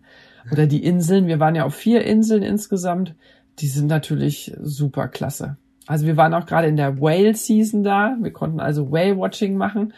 [0.50, 3.14] oder die Inseln, wir waren ja auf vier Inseln insgesamt,
[3.58, 5.56] die sind natürlich super klasse.
[5.86, 9.56] Also wir waren auch gerade in der Whale Season da, wir konnten also Whale Watching
[9.56, 9.92] machen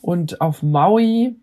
[0.00, 1.36] und auf Maui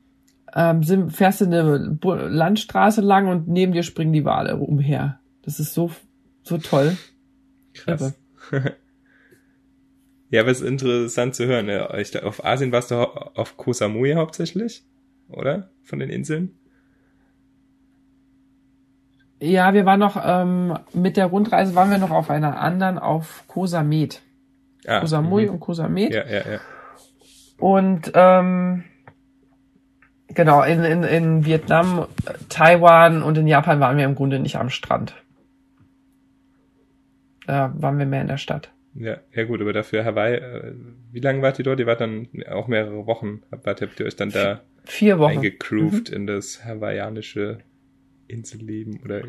[0.55, 5.19] ähm, sind, fährst du eine Landstraße lang und neben dir springen die Wale umher.
[5.43, 5.91] Das ist so
[6.43, 6.97] so toll.
[7.73, 8.13] krass.
[10.29, 11.69] ja, aber es ist interessant zu hören.
[11.99, 14.83] Ich, auf Asien warst du auf Koh Samui hauptsächlich?
[15.29, 15.69] oder?
[15.83, 16.57] Von den Inseln?
[19.39, 23.43] Ja, wir waren noch, ähm, mit der Rundreise waren wir noch auf einer anderen, auf
[23.47, 24.21] Koh Samet.
[24.87, 25.53] Ah, Koh Samui mhm.
[25.53, 26.13] und Koh Samet.
[26.13, 26.59] Ja, ja, ja.
[27.57, 28.83] Und ähm,
[30.29, 32.07] genau, in, in, in Vietnam,
[32.49, 35.15] Taiwan und in Japan waren wir im Grunde nicht am Strand.
[37.47, 38.71] Da waren wir mehr in der Stadt.
[38.95, 40.73] Ja, ja gut, aber dafür Hawaii, äh,
[41.11, 41.79] wie lange wart ihr dort?
[41.79, 43.41] Ihr wart dann auch mehrere Wochen.
[43.63, 45.33] Wart, habt ihr euch dann da Vier Wochen.
[45.33, 47.59] eingegroovt in das hawaiianische
[48.27, 49.21] Inselleben oder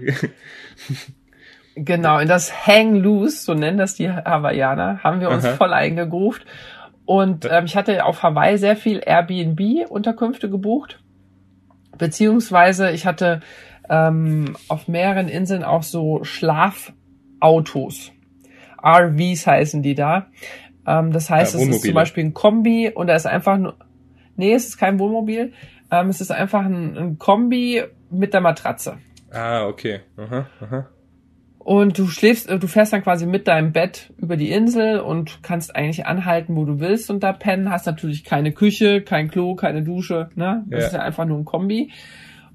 [1.75, 5.57] Genau, in das Hang Loose, so nennen das die Hawaiianer, haben wir uns Aha.
[5.57, 6.47] voll eingegruft.
[7.07, 11.01] Und ähm, ich hatte auf Hawaii sehr viel Airbnb-Unterkünfte gebucht.
[11.97, 13.41] Beziehungsweise ich hatte
[13.89, 18.13] ähm, auf mehreren Inseln auch so Schlafautos.
[18.85, 20.27] RVs heißen die da.
[20.87, 23.77] Ähm, das heißt, Ja, es ist zum Beispiel ein Kombi und da ist einfach nur,
[24.37, 25.53] nee, es ist kein Wohnmobil.
[25.91, 28.99] Ähm, es ist einfach ein, ein Kombi mit der Matratze.
[29.31, 30.01] Ah, okay.
[30.17, 30.89] Aha, aha.
[31.67, 35.43] Und du schläfst, äh, du fährst dann quasi mit deinem Bett über die Insel und
[35.43, 37.73] kannst eigentlich anhalten, wo du willst und da pennen.
[37.73, 40.31] Hast natürlich keine Küche, kein Klo, keine Dusche.
[40.37, 40.63] Ne?
[40.69, 40.87] Das Ja.
[40.87, 41.91] ist ja einfach nur ein Kombi.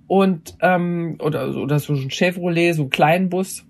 [0.08, 3.66] Und ähm, oder, oder so ein Chevrolet, so ein Kleinbus,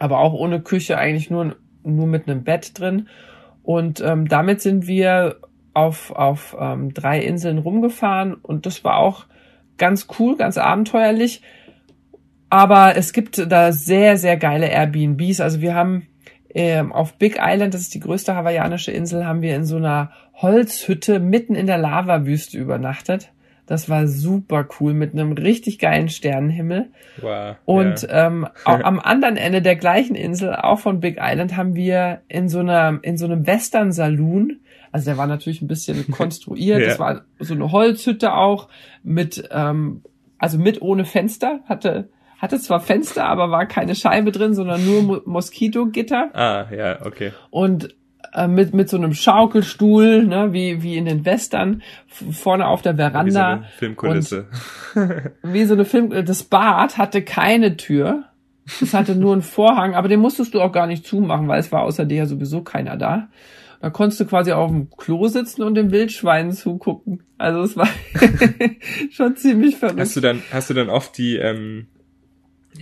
[0.00, 1.54] aber auch ohne Küche, eigentlich nur,
[1.84, 3.06] nur mit einem Bett drin.
[3.62, 5.36] Und ähm, damit sind wir
[5.74, 9.26] auf, auf ähm, drei Inseln rumgefahren und das war auch
[9.78, 11.42] ganz cool, ganz abenteuerlich.
[12.56, 15.42] Aber es gibt da sehr, sehr geile Airbnbs.
[15.42, 16.06] Also wir haben
[16.54, 20.10] ähm, auf Big Island, das ist die größte hawaiianische Insel, haben wir in so einer
[20.32, 23.30] Holzhütte mitten in der Lavawüste übernachtet.
[23.66, 26.86] Das war super cool mit einem richtig geilen Sternenhimmel.
[27.20, 27.56] Wow.
[27.66, 28.26] Und ja.
[28.26, 32.48] ähm, auch am anderen Ende der gleichen Insel, auch von Big Island, haben wir in
[32.48, 34.60] so einer in so einem Western Saloon,
[34.92, 36.86] also der war natürlich ein bisschen konstruiert, Ja.
[36.86, 38.70] das war so eine Holzhütte auch
[39.02, 40.00] mit ähm,
[40.38, 45.02] also mit ohne Fenster, hatte hatte zwar Fenster, aber war keine Scheibe drin, sondern nur
[45.02, 47.32] Mo Moskitogitter Ah, ja, okay.
[47.50, 47.94] und
[48.34, 52.94] äh, mit mit so einem Schaukelstuhl, ne, wie wie in den Western vorne auf der
[52.94, 54.46] Wie so Veranda eine Filmkulisse.
[55.42, 58.24] wie so eine Film, das Bad hatte keine Tür.
[58.82, 61.70] Es hatte nur einen Vorhang, aber den musstest du auch gar nicht zumachen, weil es
[61.70, 63.28] war außer dir ja sowieso keiner da.
[63.80, 67.22] Da konntest du quasi auf dem Klo sitzen und den Wildschweinen zugucken.
[67.38, 67.86] Also es war
[69.12, 70.00] schon ziemlich verrückt.
[70.00, 71.95] Hast du dann, hast du dann oft die, ähm, äh,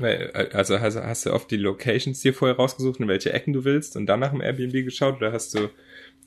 [0.02, 3.96] also hast, hast du oft die Locations dir vorher rausgesucht, in welche Ecken du willst
[3.96, 5.68] und dann nach dem Airbnb geschaut oder hast du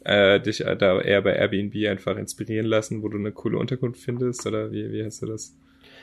[0.04, 4.02] äh, dich äh, da eher bei Airbnb einfach inspirieren lassen, wo du eine coole Unterkunft
[4.02, 5.56] findest oder wie, wie hast du das?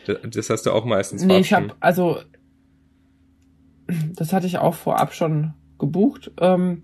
[0.06, 2.20] Das, das hast du auch meistens nee, ich habe also
[4.14, 6.32] das hatte ich auch vorab schon gebucht.
[6.40, 6.82] Ähm,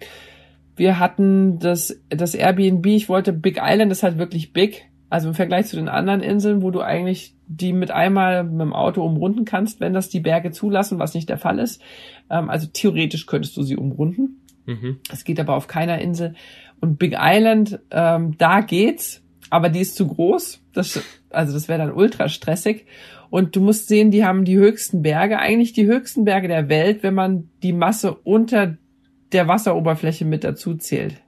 [0.77, 5.35] wir hatten das das Airbnb, ich wollte Big Island ist halt wirklich big, also im
[5.35, 9.45] Vergleich zu den anderen Inseln, wo du eigentlich die mit einmal mit dem Auto umrunden
[9.45, 11.83] kannst, wenn das die Berge zulassen, was nicht der Fall ist.
[12.31, 14.41] Ähm, also theoretisch könntest du sie umrunden.
[14.67, 15.01] Mhm.
[15.13, 16.35] Es geht aber auf keiner Insel.
[16.81, 20.63] Und Big Island, ähm, da geht's, aber die ist zu groß.
[20.73, 22.87] Das, also das wäre dann ultra stressig.
[23.31, 27.03] Und du musst sehen, die haben die höchsten Berge, eigentlich die höchsten Berge der Welt,
[27.03, 28.77] wenn man die Masse unter
[29.33, 31.21] der Wasseroberfläche mit dazu zählt.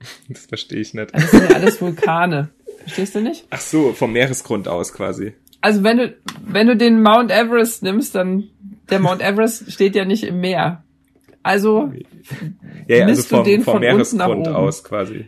[0.28, 1.14] Das verstehe ich nicht.
[1.14, 2.48] Also das sind ja alles Vulkane.
[2.82, 3.46] Verstehst du nicht?
[3.50, 5.34] Ach so, vom Meeresgrund aus quasi.
[5.60, 6.14] Also wenn du,
[6.46, 8.44] wenn du den Mount Everest nimmst, dann
[8.88, 10.82] der Mount Everest steht ja nicht im Meer.
[11.42, 11.92] Also,
[12.86, 14.56] Ja, ja also Misst du vom, den vom von unten nach Meeresgrund oben?
[14.56, 15.26] aus quasi.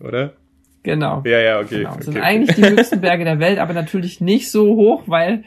[0.00, 0.34] Oder?
[0.82, 1.22] genau.
[1.26, 1.78] Ja, ja, okay.
[1.78, 2.24] Genau, das sind okay.
[2.24, 5.44] eigentlich die höchsten Berge der Welt, aber natürlich nicht so hoch, weil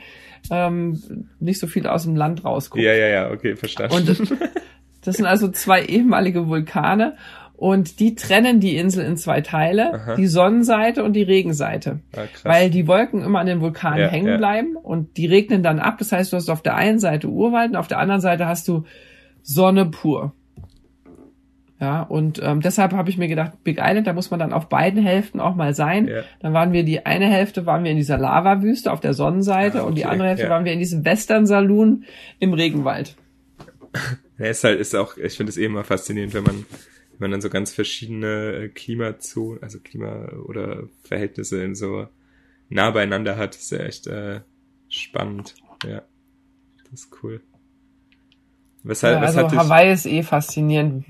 [0.52, 2.84] ähm, nicht so viel aus dem Land rausguckt.
[2.84, 3.96] Ja, ja, ja, okay, verstanden.
[3.96, 4.38] Und
[5.04, 7.18] das sind also zwei ehemalige Vulkane
[7.64, 10.16] und die trennen die Insel in zwei Teile, Aha.
[10.16, 12.02] die Sonnenseite und die Regenseite.
[12.14, 12.24] ah.
[12.44, 14.36] Weil die Wolken immer an den Vulkanen Ja, hängen ja.
[14.38, 15.96] bleiben und die regnen dann ab.
[15.98, 18.68] Das heißt, du hast auf der einen Seite Urwald und auf der anderen Seite hast
[18.68, 18.84] du
[19.44, 20.34] Sonne pur.
[21.80, 24.68] Ja, und ähm, deshalb habe ich mir gedacht, Big Island, da muss man dann auf
[24.68, 26.10] beiden Hälften auch mal sein.
[26.10, 26.24] Ja.
[26.42, 29.84] Dann waren wir die eine Hälfte waren wir in dieser Lavawüste auf der Sonnenseite Ah,
[29.84, 30.50] und die okay, andere Hälfte ja.
[30.50, 32.04] waren wir in diesem Western Saloon
[32.40, 33.16] im Regenwald.
[34.40, 36.66] Ja, ist halt, ist auch, ich finde es eh immer faszinierend, wenn man,
[37.14, 42.08] wenn man dann so ganz verschiedene äh, Klimazonen, also Klima oder Verhältnisse in so
[42.70, 44.42] nah beieinander hat, ist ja echt äh,
[44.90, 45.56] spannend.
[45.86, 46.04] Ja.
[46.92, 47.42] Das ist cool.
[48.84, 51.06] Weshalb, Ja, was also hat dich, Hawaii ist eh faszinierend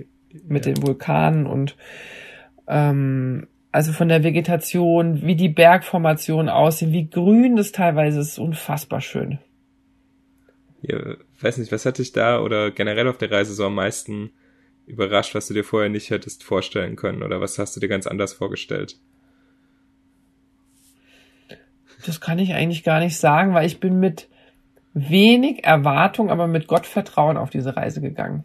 [0.48, 0.74] mit Ja.
[0.74, 1.76] den Vulkanen und
[2.68, 9.02] ähm, also von der Vegetation, wie die Bergformationen aussehen, wie grün das teilweise ist, unfassbar
[9.02, 9.40] schön.
[10.82, 14.32] ja, weiß nicht, was hat dich da oder generell auf der Reise so am meisten
[14.86, 18.08] überrascht, was du dir vorher nicht hättest vorstellen können oder was hast du dir ganz
[18.08, 18.98] anders vorgestellt?
[22.06, 24.28] das kann ich eigentlich gar nicht sagen, weil ich bin mit
[24.94, 28.44] wenig Erwartung, aber mit Gottvertrauen auf diese Reise gegangen.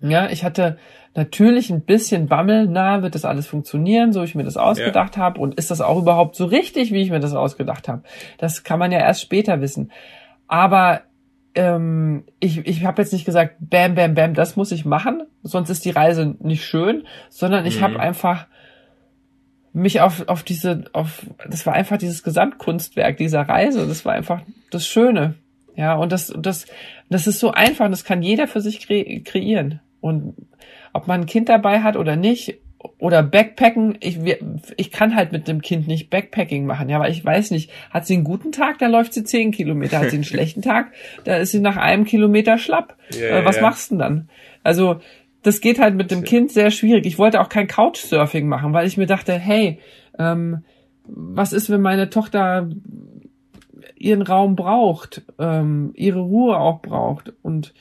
[0.00, 0.78] Ja, ich hatte
[1.14, 5.22] natürlich ein bisschen Bammel, na, wird das alles funktionieren, so ich mir das ausgedacht ja.
[5.22, 8.02] habe und ist das auch überhaupt so richtig, wie ich mir das ausgedacht habe?
[8.36, 9.90] Das kann man ja erst später wissen.
[10.46, 11.02] Aber
[11.58, 15.70] ähm, ich, ich habe jetzt nicht gesagt, bam, bam, bam, das muss ich machen, sonst
[15.70, 17.84] ist die Reise nicht schön, sondern ich mhm.
[17.84, 18.46] habe einfach
[19.72, 24.42] mich auf, auf diese, auf, das war einfach dieses Gesamtkunstwerk dieser Reise, das war einfach
[24.70, 25.34] das Schöne.
[25.74, 26.66] Ja, und das, das,
[27.10, 29.80] das ist so einfach, das kann jeder für sich kre kreieren.
[30.00, 30.34] Und
[30.92, 32.58] ob man ein Kind dabei hat oder nicht,
[32.98, 34.18] oder Backpacken, ich,
[34.76, 38.06] ich kann halt mit dem Kind nicht Backpacking machen, ja, aber ich weiß nicht, hat
[38.06, 40.92] sie einen guten Tag, da läuft sie zehn Kilometer, hat sie einen schlechten Tag,
[41.24, 42.96] da ist sie nach einem Kilometer schlapp.
[43.14, 43.64] Yeah, Was yeah.
[43.64, 44.28] machst du denn dann?
[44.62, 45.00] Also,
[45.42, 47.06] das geht halt mit dem Kind sehr schwierig.
[47.06, 49.78] Ich wollte auch kein Couchsurfing machen, weil ich mir dachte, hey,
[50.18, 50.64] ähm,
[51.04, 52.68] was ist, wenn meine Tochter
[53.96, 57.72] ihren Raum braucht, ähm, ihre Ruhe auch braucht und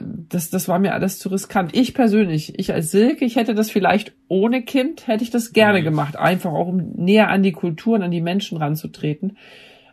[0.00, 1.74] das, das war mir alles zu riskant.
[1.74, 5.80] Ich persönlich, ich als Silke, ich hätte das vielleicht ohne Kind, hätte ich das gerne
[5.80, 5.84] mhm.
[5.84, 6.16] gemacht.
[6.16, 9.36] Einfach auch, um näher an die Kulturen, an die Menschen ranzutreten.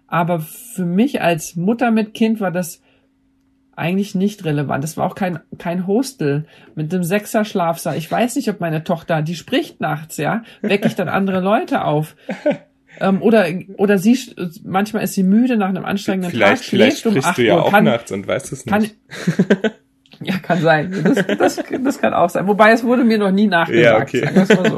[0.07, 2.81] Aber für mich als Mutter mit Kind war das
[3.75, 4.83] eigentlich nicht relevant.
[4.83, 7.97] Das war auch kein, kein Hostel mit einem Sechser Schlafsaal.
[7.97, 11.83] Ich weiß nicht, ob meine Tochter, die spricht nachts, ja, wecke ich dann andere Leute
[11.83, 12.15] auf.
[12.99, 14.17] Ähm, oder, oder sie,
[14.63, 17.55] manchmal ist sie müde nach einem anstrengenden vielleicht, Tag, schläft vielleicht um acht du ja
[17.55, 17.65] Uhr.
[17.65, 18.73] auch kann, nachts und weißt es nicht.
[18.73, 18.89] Kann,
[20.21, 21.03] ja, kann sein.
[21.03, 22.47] Das, das, das kann auch sein.
[22.47, 24.13] Wobei es wurde mir noch nie nachgesagt.
[24.13, 24.45] Ja, okay.
[24.45, 24.77] Sagen so.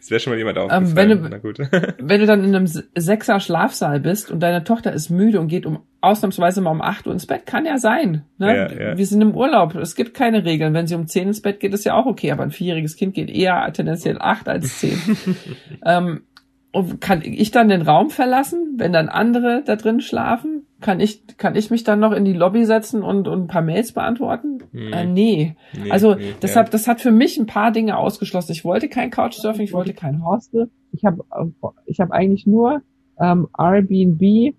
[0.00, 0.86] Es wäre schon mal jemand aufgefallen.
[0.86, 1.58] Ähm, wenn, du, Na gut.
[1.98, 5.66] wenn du dann in einem Sechser Schlafsaal bist und deine Tochter ist müde und geht
[5.66, 8.24] um ausnahmsweise mal um acht Uhr ins Bett, kann ja sein.
[8.38, 8.56] Ne?
[8.56, 8.98] Ja, ja.
[8.98, 9.74] Wir sind im Urlaub.
[9.74, 10.72] Es gibt keine Regeln.
[10.72, 12.32] Wenn sie um zehn ins Bett geht, ist ja auch okay.
[12.32, 14.98] Aber ein vierjähriges Kind geht eher tendenziell acht als zehn.
[15.84, 16.22] ähm,
[16.72, 20.66] und kann ich dann den Raum verlassen, wenn dann andere da drin schlafen?
[20.80, 23.62] Kann ich, kann ich mich dann noch in die Lobby setzen und, und ein paar
[23.62, 24.62] Mails beantworten?
[24.72, 24.92] Hm.
[24.92, 25.56] Äh, nee.
[25.72, 25.90] nee.
[25.90, 26.72] Also nee, deshalb, ja.
[26.72, 28.52] das hat für mich ein paar Dinge ausgeschlossen.
[28.52, 30.70] Ich wollte kein Couchsurfing, ich wollte kein Hostel.
[30.92, 31.24] Ich habe
[31.86, 32.82] ich hab eigentlich nur
[33.18, 34.54] ähm, Airbnb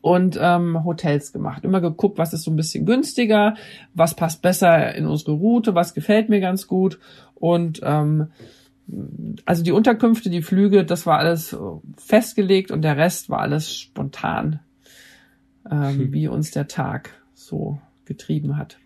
[0.00, 1.64] und ähm, Hotels gemacht.
[1.64, 3.54] Immer geguckt, was ist so ein bisschen günstiger,
[3.94, 6.98] was passt besser in unsere Route, was gefällt mir ganz gut.
[7.34, 8.28] Und ähm,
[9.44, 11.56] also die Unterkünfte, die Flüge, das war alles
[11.96, 14.60] festgelegt und der Rest war alles spontan,
[15.70, 16.12] ähm, hm.
[16.12, 18.78] wie uns der Tag so getrieben hat.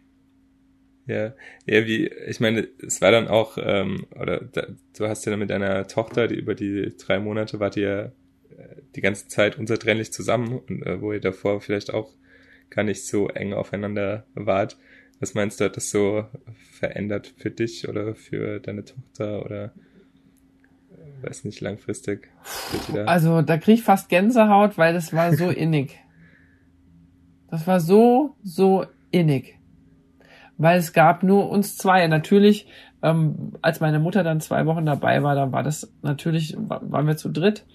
[1.06, 1.34] Ja,
[1.66, 4.66] ja, wie, ich meine, es war dann auch, ähm, oder da,
[4.98, 8.12] du hast ja dann mit deiner Tochter, die über die drei Monate wart ihr
[8.50, 12.12] äh, die ganze Zeit unzertrennlich zusammen und äh, wo ihr davor vielleicht auch
[12.70, 14.76] gar nicht so eng aufeinander wart.
[15.20, 16.26] Was meinst du, hat das so
[16.72, 19.72] verändert für dich oder für deine Tochter oder
[21.22, 22.28] weiß nicht, langfristig?
[23.06, 25.98] Also da krieg ich fast Gänsehaut, weil das war so innig.
[27.50, 29.58] Das war so, so innig.
[30.58, 32.06] Weil es gab nur uns zwei.
[32.06, 32.66] Natürlich,
[33.02, 37.16] ähm, als meine Mutter dann zwei Wochen dabei war, dann war das natürlich, waren wir
[37.16, 37.66] zu dritt.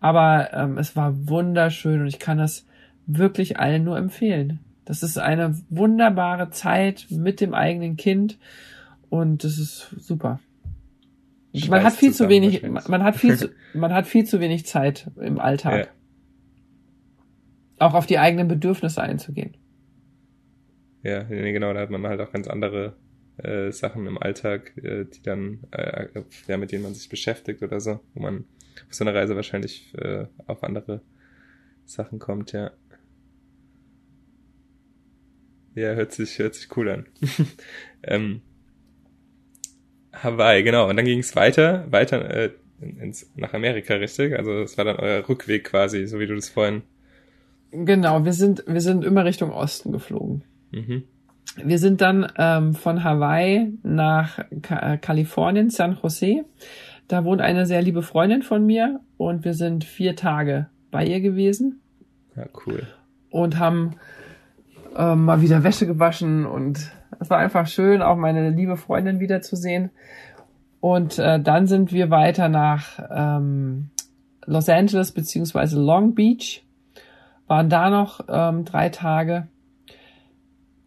[0.00, 2.66] Aber ähm, es war wunderschön und ich kann das
[3.06, 4.60] wirklich allen nur empfehlen.
[4.84, 8.38] Das ist eine wunderbare Zeit mit dem eigenen Kind
[9.08, 10.40] und das ist super.
[11.68, 15.10] Man hat viel zu wenig, man hat viel zu, man hat viel zu wenig Zeit
[15.16, 15.86] im Alltag.
[17.78, 17.86] Ja.
[17.86, 19.56] Auch auf die eigenen Bedürfnisse einzugehen.
[21.02, 22.96] Ja, nee, genau, da hat man halt auch ganz andere
[23.38, 26.08] äh, Sachen im Alltag, äh, die dann, äh,
[26.48, 28.44] ja, mit denen man sich beschäftigt oder so, wo man
[28.88, 31.02] auf so einer Reise wahrscheinlich äh, auf andere
[31.84, 32.72] Sachen kommt, ja.
[35.74, 37.06] Ja, hört sich, hört sich cool an.
[38.02, 38.40] ähm,
[40.22, 40.88] Hawaii, genau.
[40.88, 42.50] Und dann ging es weiter, weiter äh,
[42.80, 44.36] ins, nach Amerika, richtig?
[44.36, 46.82] Also das war dann euer Rückweg quasi, so wie du das vorhin.
[47.70, 50.44] Genau, wir sind, wir sind immer Richtung Osten geflogen.
[50.70, 51.04] Mhm.
[51.62, 56.44] Wir sind dann ähm, von Hawaii nach Ka äh, Kalifornien, San Jose.
[57.08, 61.20] Da wohnt eine sehr liebe Freundin von mir und wir sind vier Tage bei ihr
[61.20, 61.80] gewesen.
[62.34, 62.86] Ja, cool.
[63.30, 63.96] Und haben
[64.96, 66.90] ähm, mal wieder Wäsche gewaschen und
[67.20, 69.90] es war einfach schön, auch meine liebe Freundin wiederzusehen.
[70.80, 73.90] Und äh, dann sind wir weiter nach ähm,
[74.44, 76.64] Los Angeles beziehungsweise Long Beach,
[77.46, 79.48] waren da noch ähm, drei Tage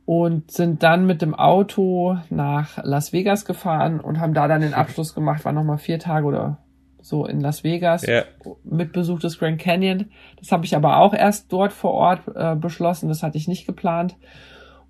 [0.05, 4.73] und sind dann mit dem Auto nach Las Vegas gefahren und haben da dann den
[4.73, 6.57] Abschluss gemacht, waren nochmal vier Tage oder
[7.01, 8.23] so in Las Vegas ja.
[8.63, 10.09] mit Besuch des Grand Canyon.
[10.37, 13.67] Das habe ich aber auch erst dort vor Ort äh, beschlossen, das hatte ich nicht
[13.67, 14.15] geplant.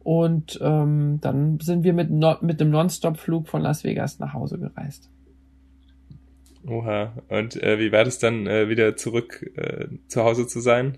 [0.09, 4.57] Und ähm, dann sind wir mit, no mit dem Non-Stop-Flug von Las Vegas nach Hause
[4.57, 5.07] gereist.
[6.67, 7.13] Oha.
[7.27, 10.97] Und äh, wie war das dann, äh, wieder zurück äh, zu Hause zu sein?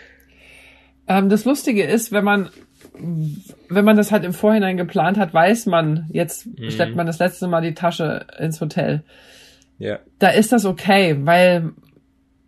[1.08, 2.50] ähm, das Lustige ist, wenn man
[3.70, 6.70] wenn man das halt im Vorhinein geplant hat, weiß man, jetzt mhm.
[6.70, 9.04] steckt man das letzte Mal die Tasche ins Hotel.
[9.78, 10.00] Ja.
[10.18, 11.70] Da ist das okay, weil,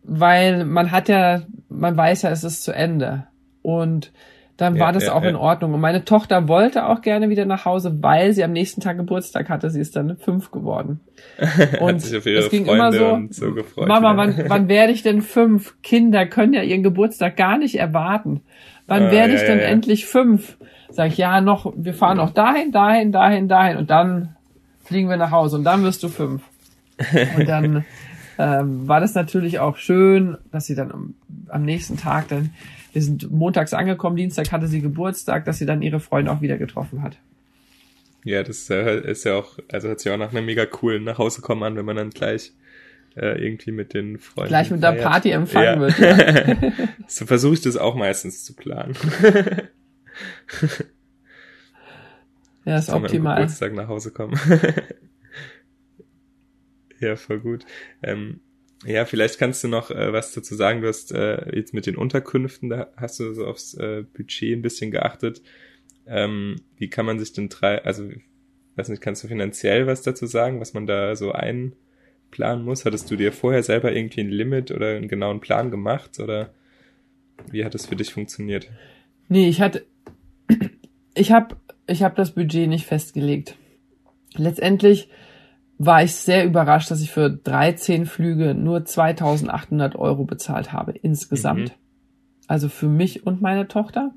[0.02, 3.28] weil man hat ja, man weiß ja, es ist zu Ende.
[3.62, 4.12] Und
[4.60, 5.30] dann ja, war das ja, auch ja.
[5.30, 5.72] in Ordnung.
[5.72, 9.48] Und meine Tochter wollte auch gerne wieder nach Hause, weil sie am nächsten Tag Geburtstag
[9.48, 9.70] hatte.
[9.70, 11.00] Sie ist dann fünf geworden.
[11.80, 12.10] Und es
[12.50, 15.80] ging Freunde immer so, so gefreut, Mama, wann, wann werde ich denn fünf?
[15.82, 18.42] Kinder können ja ihren Geburtstag gar nicht erwarten.
[18.86, 20.58] Wann ah, werde ich denn endlich fünf?
[20.90, 24.36] Sag ich, ja, noch, wir fahren noch dahin, dahin, dahin, dahin und dann
[24.84, 26.42] fliegen wir nach Hause und dann wirst du fünf.
[27.36, 27.84] Und dann
[28.38, 31.14] ähm, war das natürlich auch schön, dass sie dann am,
[31.48, 32.50] am nächsten Tag dann
[32.92, 36.58] wir sind montags angekommen, Dienstag hatte sie Geburtstag, dass sie dann ihre Freunde auch wieder
[36.58, 37.18] getroffen hat.
[38.24, 41.76] Ja, das ist ja auch, also hört sich auch nach einem mega coolen Nachhausekommen an,
[41.76, 42.52] wenn man dann gleich
[43.16, 44.48] äh, irgendwie mit den Freunden.
[44.48, 45.80] Gleich mit der Party empfangen ja.
[45.80, 45.98] wird.
[45.98, 46.54] Ja.
[47.06, 48.94] so versuche ich das auch meistens zu planen.
[52.64, 53.36] ja, ist optimal.
[53.36, 54.38] Am Geburtstag nach Hause kommen.
[57.00, 57.64] ja, voll gut.
[58.02, 58.40] Ähm,
[58.84, 60.80] ja, vielleicht kannst du noch äh, was dazu sagen.
[60.80, 64.62] Du hast äh, jetzt mit den Unterkünften, da hast du so aufs äh, Budget ein
[64.62, 65.42] bisschen geachtet.
[66.06, 68.08] Ähm, wie kann man sich denn drei, also
[68.76, 72.84] weiß nicht, kannst du finanziell was dazu sagen, was man da so einplanen muss?
[72.84, 76.50] Hattest du dir vorher selber irgendwie ein Limit oder einen genauen Plan gemacht oder
[77.50, 78.70] wie hat es für dich funktioniert?
[79.28, 79.86] Nee, ich hatte,
[81.14, 81.56] ich habe
[81.86, 83.56] ich hab das Budget nicht festgelegt.
[84.36, 85.08] Letztendlich
[85.82, 91.70] war ich sehr überrascht, dass ich für 13 Flüge nur 2800 Euro bezahlt habe insgesamt.
[91.70, 91.74] Mhm.
[92.46, 94.10] Also für mich und meine Tochter.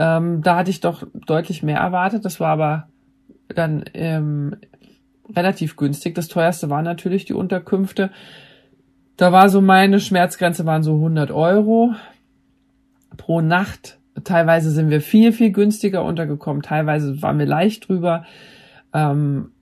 [0.00, 2.24] Ähm, da hatte ich doch deutlich mehr erwartet.
[2.24, 2.88] Das war aber
[3.46, 4.56] dann ähm,
[5.32, 6.16] relativ günstig.
[6.16, 8.10] Das teuerste waren natürlich die Unterkünfte.
[9.16, 11.94] Da war so meine Schmerzgrenze waren so 100 Euro
[13.16, 14.00] pro Nacht.
[14.24, 16.62] Teilweise sind wir viel, viel günstiger untergekommen.
[16.62, 18.24] Teilweise waren wir leicht drüber.
[18.92, 19.52] Ähm,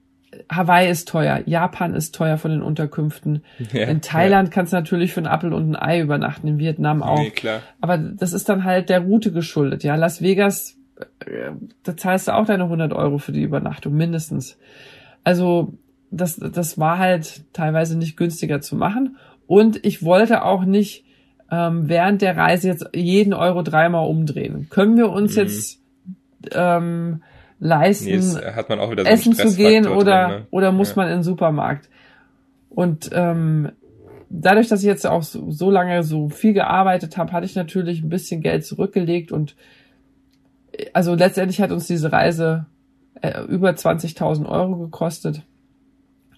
[0.50, 3.42] Hawaii ist teuer, Japan ist teuer von den Unterkünften.
[3.72, 4.54] Ja, in Thailand ja.
[4.54, 7.18] kannst du natürlich für einen Apfel und ein Ei übernachten, in Vietnam auch.
[7.18, 7.62] Nee, klar.
[7.80, 9.84] Aber das ist dann halt der Route geschuldet.
[9.84, 10.76] Ja, Las Vegas,
[11.20, 11.52] äh,
[11.84, 14.58] da zahlst du auch deine 100 Euro für die Übernachtung, mindestens.
[15.24, 15.74] Also
[16.10, 19.16] das, das war halt teilweise nicht günstiger zu machen.
[19.46, 21.04] Und ich wollte auch nicht
[21.50, 24.68] ähm, während der Reise jetzt jeden Euro dreimal umdrehen.
[24.70, 25.42] Können wir uns mhm.
[25.42, 25.80] jetzt
[26.52, 27.22] ähm,
[27.58, 30.46] leisten, nee, hat man auch wieder so essen zu gehen oder, drin, ne?
[30.50, 30.96] oder muss ja.
[30.96, 31.88] man in den Supermarkt.
[32.68, 33.72] Und ähm,
[34.28, 38.02] dadurch, dass ich jetzt auch so, so lange so viel gearbeitet habe, hatte ich natürlich
[38.02, 39.56] ein bisschen Geld zurückgelegt und
[40.92, 42.66] also letztendlich hat uns diese Reise
[43.22, 45.42] äh, über 20.000 Euro gekostet.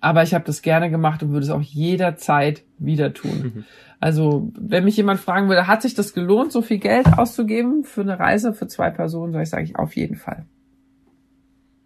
[0.01, 3.65] Aber ich habe das gerne gemacht und würde es auch jederzeit wieder tun.
[4.01, 8.03] Also, wenn mich jemand fragen würde, hat sich das gelohnt, so viel Geld auszugeben für
[8.03, 10.47] eine Reise für zwei Personen, soll ich sagen, auf jeden Fall.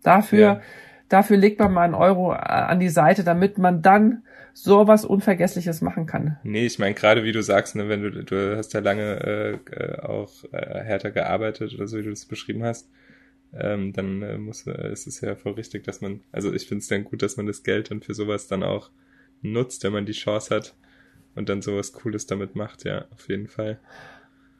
[0.03, 0.61] Dafür, ja.
[1.09, 4.23] dafür legt man mal einen Euro äh, an die Seite, damit man dann
[4.55, 6.39] so was Unvergessliches machen kann.
[6.43, 9.75] Nee, ich meine, gerade wie du sagst, ne, wenn du, du hast ja lange äh,
[9.75, 12.89] äh, auch äh, härter gearbeitet oder so, wie du das beschrieben hast,
[13.55, 16.83] ähm, dann äh, muss, äh, ist es ja voll richtig, dass man, also ich finde
[16.83, 18.91] es dann gut, dass man das Geld dann für sowas dann auch
[19.43, 20.75] nutzt, wenn man die Chance hat
[21.35, 23.79] und dann sowas Cooles damit macht, ja, auf jeden Fall.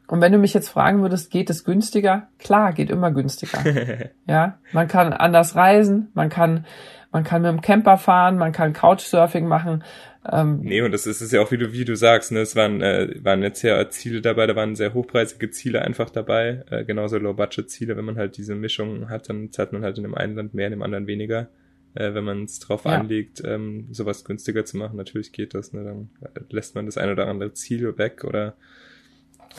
[0.07, 2.27] Und wenn du mich jetzt fragen würdest, geht es günstiger?
[2.37, 4.09] Klar, geht immer günstiger.
[4.27, 6.65] ja, man kann anders reisen, man kann,
[7.11, 9.83] man kann mit dem Camper fahren, man kann Couchsurfing machen.
[10.29, 12.55] Ähm, nee, und das ist es ja auch, wie du, wie du sagst, ne, es
[12.55, 16.85] waren, äh, waren jetzt ja Ziele dabei, da waren sehr hochpreisige Ziele einfach dabei, äh,
[16.85, 20.35] genauso Low-Budget-Ziele, wenn man halt diese Mischung hat, dann zahlt man halt in dem einen
[20.35, 21.49] Land mehr, in dem anderen weniger.
[21.95, 22.91] Äh, wenn man es drauf ja.
[22.91, 26.09] anlegt, ähm, sowas günstiger zu machen, natürlich geht das, ne, dann
[26.49, 28.55] lässt man das ein oder andere Ziel weg oder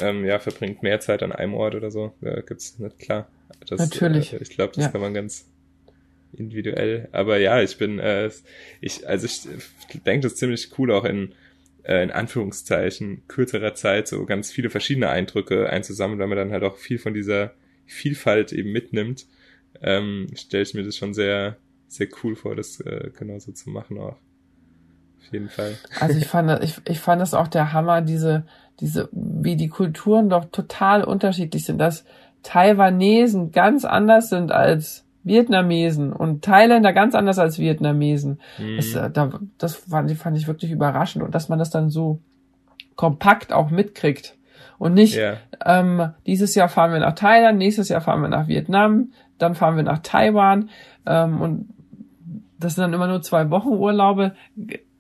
[0.01, 2.13] ähm, ja, verbringt mehr Zeit an einem Ort oder so.
[2.21, 3.29] Ja, gibt's nicht klar.
[3.67, 4.33] Das, Natürlich.
[4.33, 4.91] Äh, ich glaube, das ja.
[4.91, 5.47] kann man ganz
[6.33, 7.09] individuell.
[7.13, 8.31] Aber ja, ich bin, äh,
[8.81, 9.43] ich, also ich
[10.03, 11.33] denke, das ist ziemlich cool, auch in,
[11.85, 16.65] äh, in Anführungszeichen kürzerer Zeit so ganz viele verschiedene Eindrücke einzusammeln, weil man dann halt
[16.65, 17.55] auch viel von dieser
[17.87, 19.27] Vielfalt eben mitnimmt.
[19.83, 21.57] Ähm, stelle ich mir das schon sehr,
[21.89, 24.17] sehr cool vor, das äh, genauso zu machen auch.
[25.27, 25.75] Auf jeden Fall.
[26.01, 28.45] Also ich fand, ich, ich fand das auch der Hammer, diese,
[28.81, 32.05] diese, wie die Kulturen doch total unterschiedlich sind, dass
[32.43, 38.41] Taiwanesen ganz anders sind als Vietnamesen und Thailänder ganz anders als Vietnamesen.
[38.59, 38.77] Mhm.
[38.77, 42.21] Das, äh, da, das fand, fand ich wirklich überraschend und dass man das dann so
[42.95, 44.37] kompakt auch mitkriegt.
[44.77, 45.39] Und nicht, yeah.
[45.65, 49.77] ähm, dieses Jahr fahren wir nach Thailand, nächstes Jahr fahren wir nach Vietnam, dann fahren
[49.77, 50.69] wir nach Taiwan
[51.07, 51.69] ähm, und
[52.59, 54.35] das sind dann immer nur zwei Wochen Urlaube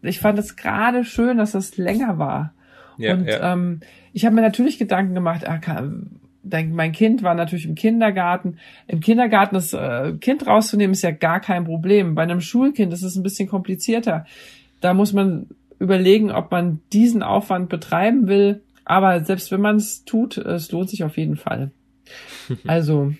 [0.05, 2.55] ich fand es gerade schön, dass das länger war.
[2.97, 3.53] Ja, und ja.
[3.53, 3.81] Ähm,
[4.13, 8.59] ich habe mir natürlich Gedanken gemacht, ah, kann, mein Kind war natürlich im Kindergarten.
[8.87, 12.15] Im Kindergarten das äh, Kind rauszunehmen ist ja gar kein Problem.
[12.15, 14.27] Bei einem Schulkind ist es ein bisschen komplizierter.
[14.81, 15.47] Da muss man
[15.79, 18.63] überlegen, ob man diesen Aufwand betreiben will.
[18.85, 21.71] Aber selbst wenn man es tut, es lohnt sich auf jeden Fall.
[22.67, 23.15] Also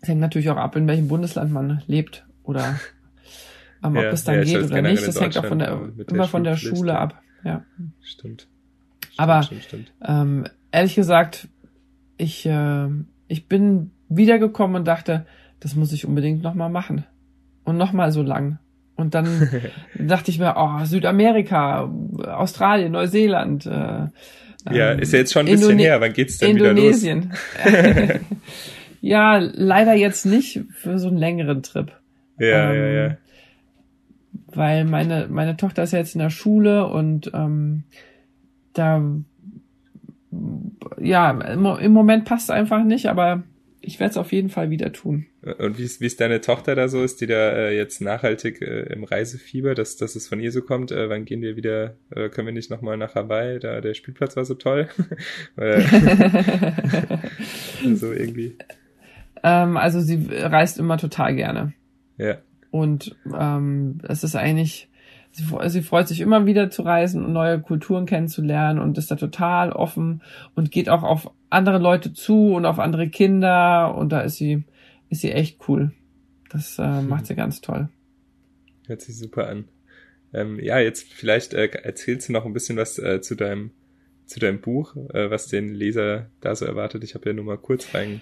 [0.00, 2.80] es hängt natürlich auch ab, in welchem Bundesland man lebt oder
[3.82, 5.06] ob Ja, es dann ja, geht oder nicht.
[5.06, 7.20] Das hängt auch von der, Deutschland, mit der immer von der Schule ab.
[7.44, 7.64] Ja.
[8.02, 8.48] Stimmt.
[9.00, 9.92] stimmt Aber- stimmt, stimmt.
[10.06, 11.48] Ähm, ehrlich gesagt,
[12.16, 12.88] ich, äh,
[13.28, 15.26] ich bin wiedergekommen und dachte,
[15.60, 17.04] das muss ich unbedingt nochmal machen.
[17.64, 18.58] Und nochmal so lang.
[18.94, 19.48] Und dann
[19.98, 21.90] dachte ich mir, oh, Südamerika,
[22.24, 23.66] Australien, Neuseeland.
[23.66, 23.70] Äh,
[24.70, 26.00] Ja, ähm, ist ja jetzt schon ein bisschen Indone- her.
[26.00, 27.02] Wann geht's denn wieder los?
[27.02, 27.32] Indonesien.
[29.00, 31.92] ja, leider jetzt nicht für so einen längeren Trip.
[32.38, 33.16] Ja, Ähm, ja, ja.
[34.56, 37.84] Weil meine, meine Tochter ist ja jetzt in der Schule und ähm,
[38.72, 39.02] da
[40.98, 43.42] ja, im, Mo- im Moment passt es einfach nicht, aber
[43.80, 45.26] ich werde es auf jeden Fall wieder tun.
[45.58, 47.02] Und wie ist, wie ist deine Tochter da so?
[47.04, 50.60] Ist die da äh, jetzt nachhaltig äh, im Reisefieber, dass, dass es von ihr so
[50.62, 50.90] kommt?
[50.90, 53.60] Äh, wann gehen wir wieder, äh, können wir nicht nochmal nach Hawaii?
[53.60, 54.88] Da der Spielplatz war so toll.
[57.94, 58.56] So irgendwie.
[59.42, 61.72] ähm, also sie reist immer total gerne.
[62.18, 62.38] Ja.
[62.70, 64.88] Und ähm, es ist eigentlich,
[65.30, 69.16] sie, sie freut sich immer wieder zu reisen und neue Kulturen kennenzulernen und ist da
[69.16, 70.22] total offen
[70.54, 74.64] und geht auch auf andere Leute zu und auf andere Kinder und da ist sie,
[75.08, 75.92] ist sie echt cool.
[76.50, 77.88] Das äh, macht sie ganz toll.
[78.86, 79.64] Hört sich super an.
[80.32, 83.70] Ähm, ja, jetzt vielleicht äh, erzählst du noch ein bisschen was äh, zu deinem
[84.26, 87.04] zu deinem Buch, äh, was den Leser da so erwartet.
[87.04, 88.20] Ich habe ja nur mal kurz rein,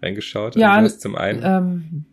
[0.00, 0.56] reingeschaut.
[0.56, 2.06] Ja, also zum einen Ähm, einen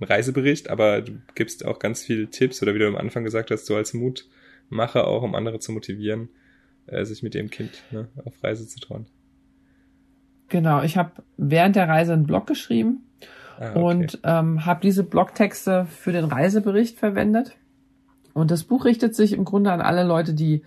[0.00, 3.66] Reisebericht, aber du gibst auch ganz viele Tipps oder wie du am Anfang gesagt hast,
[3.66, 6.28] so als Mutmacher auch, um andere zu motivieren,
[6.86, 9.06] äh, sich mit ihrem Kind ne, auf Reise zu trauen.
[10.48, 13.04] genau, ich habe während der Reise einen Blog geschrieben
[13.60, 13.80] Ah, okay.
[13.82, 17.56] und ähm, habe diese Blogtexte für den Reisebericht verwendet.
[18.32, 20.62] Und das Buch richtet sich im Grunde an alle Leute, die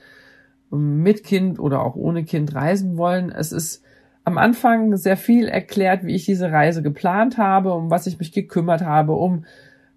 [0.73, 3.31] ähm, mit Kind oder auch ohne Kind reisen wollen.
[3.31, 3.81] Es ist
[4.23, 8.31] am Anfang sehr viel erklärt, wie ich diese Reise geplant habe, um was ich mich
[8.31, 9.45] gekümmert habe, um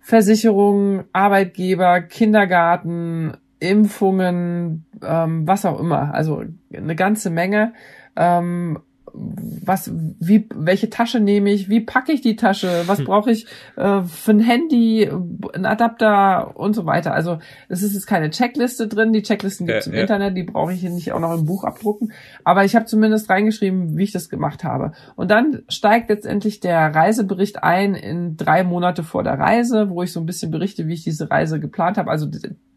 [0.01, 6.15] Versicherungen, Arbeitgeber, Kindergarten, Impfungen, ähm, was auch immer.
[6.15, 6.45] Also
[6.75, 7.73] eine ganze Menge.
[8.17, 8.81] Ähm,
[9.17, 13.05] was, wie, welche Tasche nehme ich, wie packe ich die Tasche, was Hm.
[13.05, 13.47] brauche ich
[13.77, 15.09] äh, für ein Handy,
[15.55, 17.15] ein Adapter und so weiter.
[17.15, 17.39] Also
[17.69, 20.03] es ist jetzt keine Checkliste drin, die Checklisten gibt's Ja, im ja.
[20.03, 22.13] Internet, die brauche ich hier nicht auch noch im Buch abdrucken.
[22.43, 24.93] Aber ich habe zumindest reingeschrieben, wie ich das gemacht habe.
[25.15, 30.13] Und dann steigt letztendlich der Reisebericht ein in drei Monate vor der Reise, wo ich
[30.13, 32.11] so ein bisschen berichte, wie ich diese Reise geplant habe.
[32.11, 32.27] Also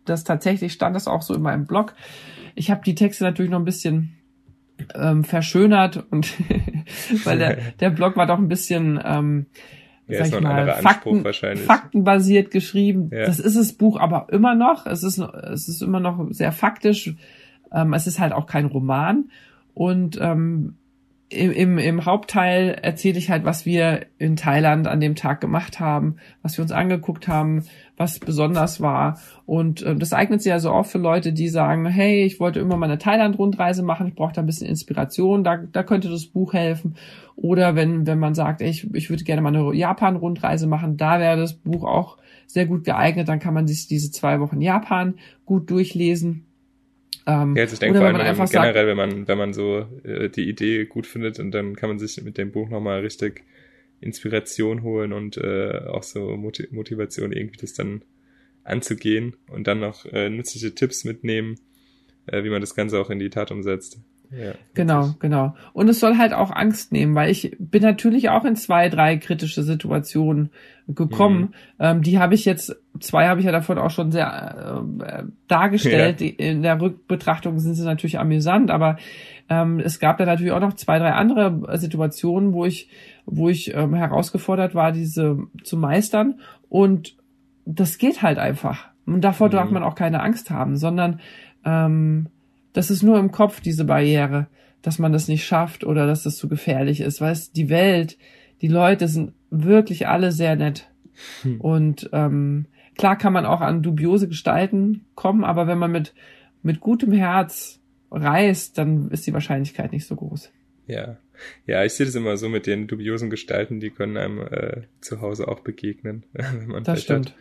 [0.06, 1.94] das tatsächlich stand das auch so in meinem Blog.
[2.56, 4.14] Ich habe die Texte natürlich noch ein bisschen
[4.96, 6.34] ähm, verschönert und
[7.26, 9.48] weil der, der Blog war doch ein bisschen ähm,
[10.08, 11.66] ja, sag ich mal, Fakten, wahrscheinlich.
[11.66, 13.10] faktenbasiert geschrieben.
[13.12, 13.26] Ja.
[13.26, 14.86] Das ist das Buch aber immer noch.
[14.86, 17.14] Es ist, es ist immer noch sehr faktisch.
[17.74, 19.30] Ähm, es ist halt auch kein Roman.
[19.74, 20.76] Und ähm,
[21.30, 25.80] im, im, im Hauptteil erzähle ich halt, was wir in Thailand an dem Tag gemacht
[25.80, 27.66] haben, was wir uns angeguckt haben,
[27.98, 29.20] was besonders war.
[29.46, 32.78] Und ähm, das eignet sich also auch für Leute, die sagen, hey, ich wollte immer
[32.78, 36.54] mal eine Thailand-Rundreise machen, ich brauche da ein bisschen Inspiration, da, da könnte das Buch
[36.54, 36.96] helfen.
[37.36, 41.20] Oder wenn, wenn man sagt, ey, ich, ich würde gerne mal eine Japan-Rundreise machen, da
[41.20, 42.18] wäre das Buch auch
[42.48, 45.16] sehr gut geeignet, dann kann man sich diese zwei Wochen Japan
[45.46, 46.47] gut durchlesen.
[47.28, 49.28] Ähm, Ja, also ich denke vor allem man wenn man einfach sagt, generell, wenn man,
[49.28, 52.52] wenn man so äh, die Idee gut findet und dann kann man sich mit dem
[52.52, 53.44] Buch nochmal richtig
[54.00, 58.04] Inspiration holen und äh, auch so Moti Motivation irgendwie das dann
[58.64, 61.56] anzugehen und dann noch äh, nützliche Tipps mitnehmen,
[62.28, 64.00] äh, wie man das Ganze auch in die Tat umsetzt.
[64.32, 65.56] Ja, Genau, genau.
[65.74, 69.18] Und es soll halt auch Angst nehmen, weil ich bin natürlich auch in zwei, drei
[69.18, 70.50] kritische Situationen
[70.88, 71.40] gekommen.
[71.40, 71.54] Mhm.
[71.80, 76.20] Ähm, die habe ich jetzt, zwei habe ich ja davon auch schon sehr äh, dargestellt.
[76.20, 78.98] Die, in der Rückbetrachtung sind sie natürlich amüsant, aber
[79.50, 82.90] ähm, es gab da natürlich auch noch zwei, drei andere Situationen, wo ich,
[83.26, 86.40] wo ich ähm, herausgefordert war, diese zu meistern.
[86.70, 87.16] Und
[87.66, 88.88] das geht halt einfach.
[89.06, 89.52] Und davor Mhm.
[89.52, 91.22] darf man auch keine Angst haben, sondern
[91.66, 92.28] ähm,
[92.78, 94.46] das ist nur im Kopf, diese Barriere,
[94.84, 97.20] dass man das nicht schafft oder dass das zu gefährlich ist.
[97.20, 98.20] Weißt, die Welt,
[98.62, 100.88] die Leute sind wirklich alle sehr nett.
[101.42, 101.60] Hm.
[101.60, 106.14] Und ähm, klar kann man auch an dubiose Gestalten kommen, aber wenn man mit,
[106.62, 107.80] mit gutem Herz
[108.12, 110.52] reist, dann ist die Wahrscheinlichkeit nicht so groß.
[110.86, 111.18] Ja.
[111.66, 115.20] Ja, ich sehe das immer so mit den dubiosen Gestalten, die können einem äh, zu
[115.22, 117.36] Hause auch begegnen, wenn man Das stimmt.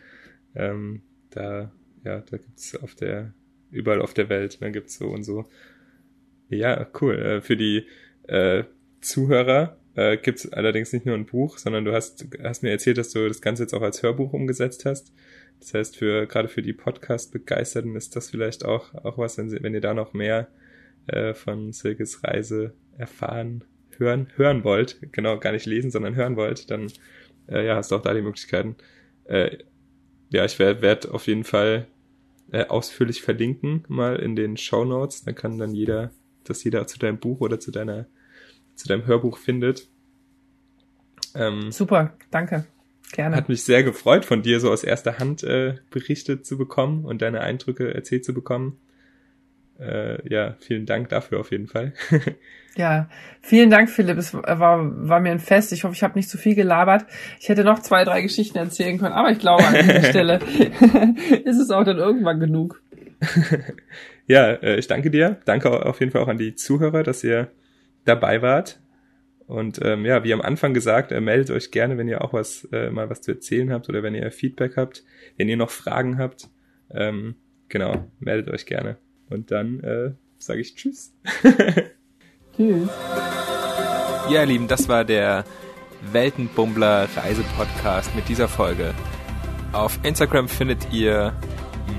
[0.55, 1.71] Ähm, da,
[2.03, 3.33] ja, da gibt's auf der
[3.71, 4.61] überall auf der Welt.
[4.61, 5.45] Dann gibt's so und so.
[6.49, 7.17] Ja, cool.
[7.19, 7.85] Äh, für die
[8.27, 8.63] äh,
[9.01, 13.11] Zuhörer äh, gibt's allerdings nicht nur ein Buch, sondern du hast, hast mir erzählt, dass
[13.11, 15.13] du das Ganze jetzt auch als Hörbuch umgesetzt hast.
[15.59, 19.61] Das heißt, für gerade für die Podcast-Begeisterten ist das vielleicht auch, auch was, wenn, sie,
[19.63, 20.47] wenn ihr da noch mehr
[21.07, 23.63] äh, von Silkes Reise erfahren,
[23.97, 26.91] hören, hören wollt, genau, gar nicht lesen, sondern hören wollt, dann
[27.47, 28.75] äh, ja, hast du auch da die Möglichkeiten.
[29.25, 29.57] Äh,
[30.29, 31.87] ja, ich werde werd auf jeden Fall
[32.51, 35.23] äh, ausführlich verlinken, mal in den Show Notes.
[35.23, 36.11] Dann kann dann jeder,
[36.43, 38.05] dass jeder zu deinem Buch oder zu deiner,
[38.75, 39.87] zu deinem Hörbuch findet.
[41.35, 42.65] Ähm, Super, danke.
[43.11, 43.35] Gerne.
[43.35, 47.21] Hat mich sehr gefreut, von dir so aus erster Hand äh, berichtet zu bekommen und
[47.21, 48.79] deine Eindrücke erzählt zu bekommen.
[49.79, 51.93] Äh, ja, vielen Dank dafür auf jeden Fall.
[52.75, 53.09] ja,
[53.41, 54.17] vielen Dank, Philipp.
[54.17, 55.71] Es war, war mir ein Fest.
[55.71, 57.05] Ich hoffe, ich habe nicht zu viel gelabert.
[57.39, 60.39] Ich hätte noch zwei, drei Geschichten erzählen können, aber ich glaube, an dieser Stelle
[61.45, 62.81] ist es auch dann irgendwann genug.
[64.27, 65.37] ja, äh, ich danke dir.
[65.45, 67.51] Danke auf jeden Fall auch an die Zuhörer, dass ihr
[68.05, 68.79] dabei wart.
[69.47, 72.67] Und ähm, ja, wie am Anfang gesagt, äh, meldet euch gerne, wenn ihr auch was
[72.73, 75.03] äh, mal was zu erzählen habt oder wenn ihr Feedback habt,
[75.37, 76.49] wenn ihr noch Fragen habt.
[76.91, 77.35] Ähm,
[77.69, 78.97] genau, meldet euch gerne.
[79.29, 81.13] Und dann äh, sage ich Tschüss.
[82.55, 82.89] tschüss.
[84.29, 85.45] Ja, ihr Lieben, das war der
[86.11, 88.93] Weltenbummler Reisepodcast mit dieser Folge.
[89.73, 91.33] Auf Instagram findet ihr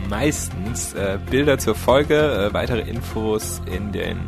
[0.09, 4.19] meistens äh, Bilder zur Folge, äh, weitere Infos in den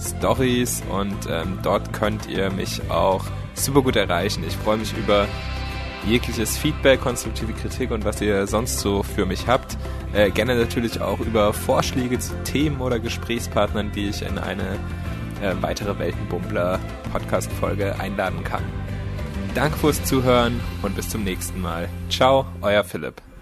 [0.00, 3.24] Stories und ähm, dort könnt ihr mich auch
[3.54, 4.44] super gut erreichen.
[4.46, 5.26] Ich freue mich über
[6.06, 9.76] jegliches Feedback, konstruktive Kritik und was ihr sonst so für mich habt.
[10.12, 14.78] Äh, gerne natürlich auch über Vorschläge zu Themen oder Gesprächspartnern, die ich in eine
[15.42, 16.78] äh, weitere Weltenbummler
[17.12, 18.62] Podcast-Folge einladen kann.
[19.54, 21.88] Danke fürs Zuhören und bis zum nächsten Mal.
[22.10, 23.33] Ciao, euer Philipp.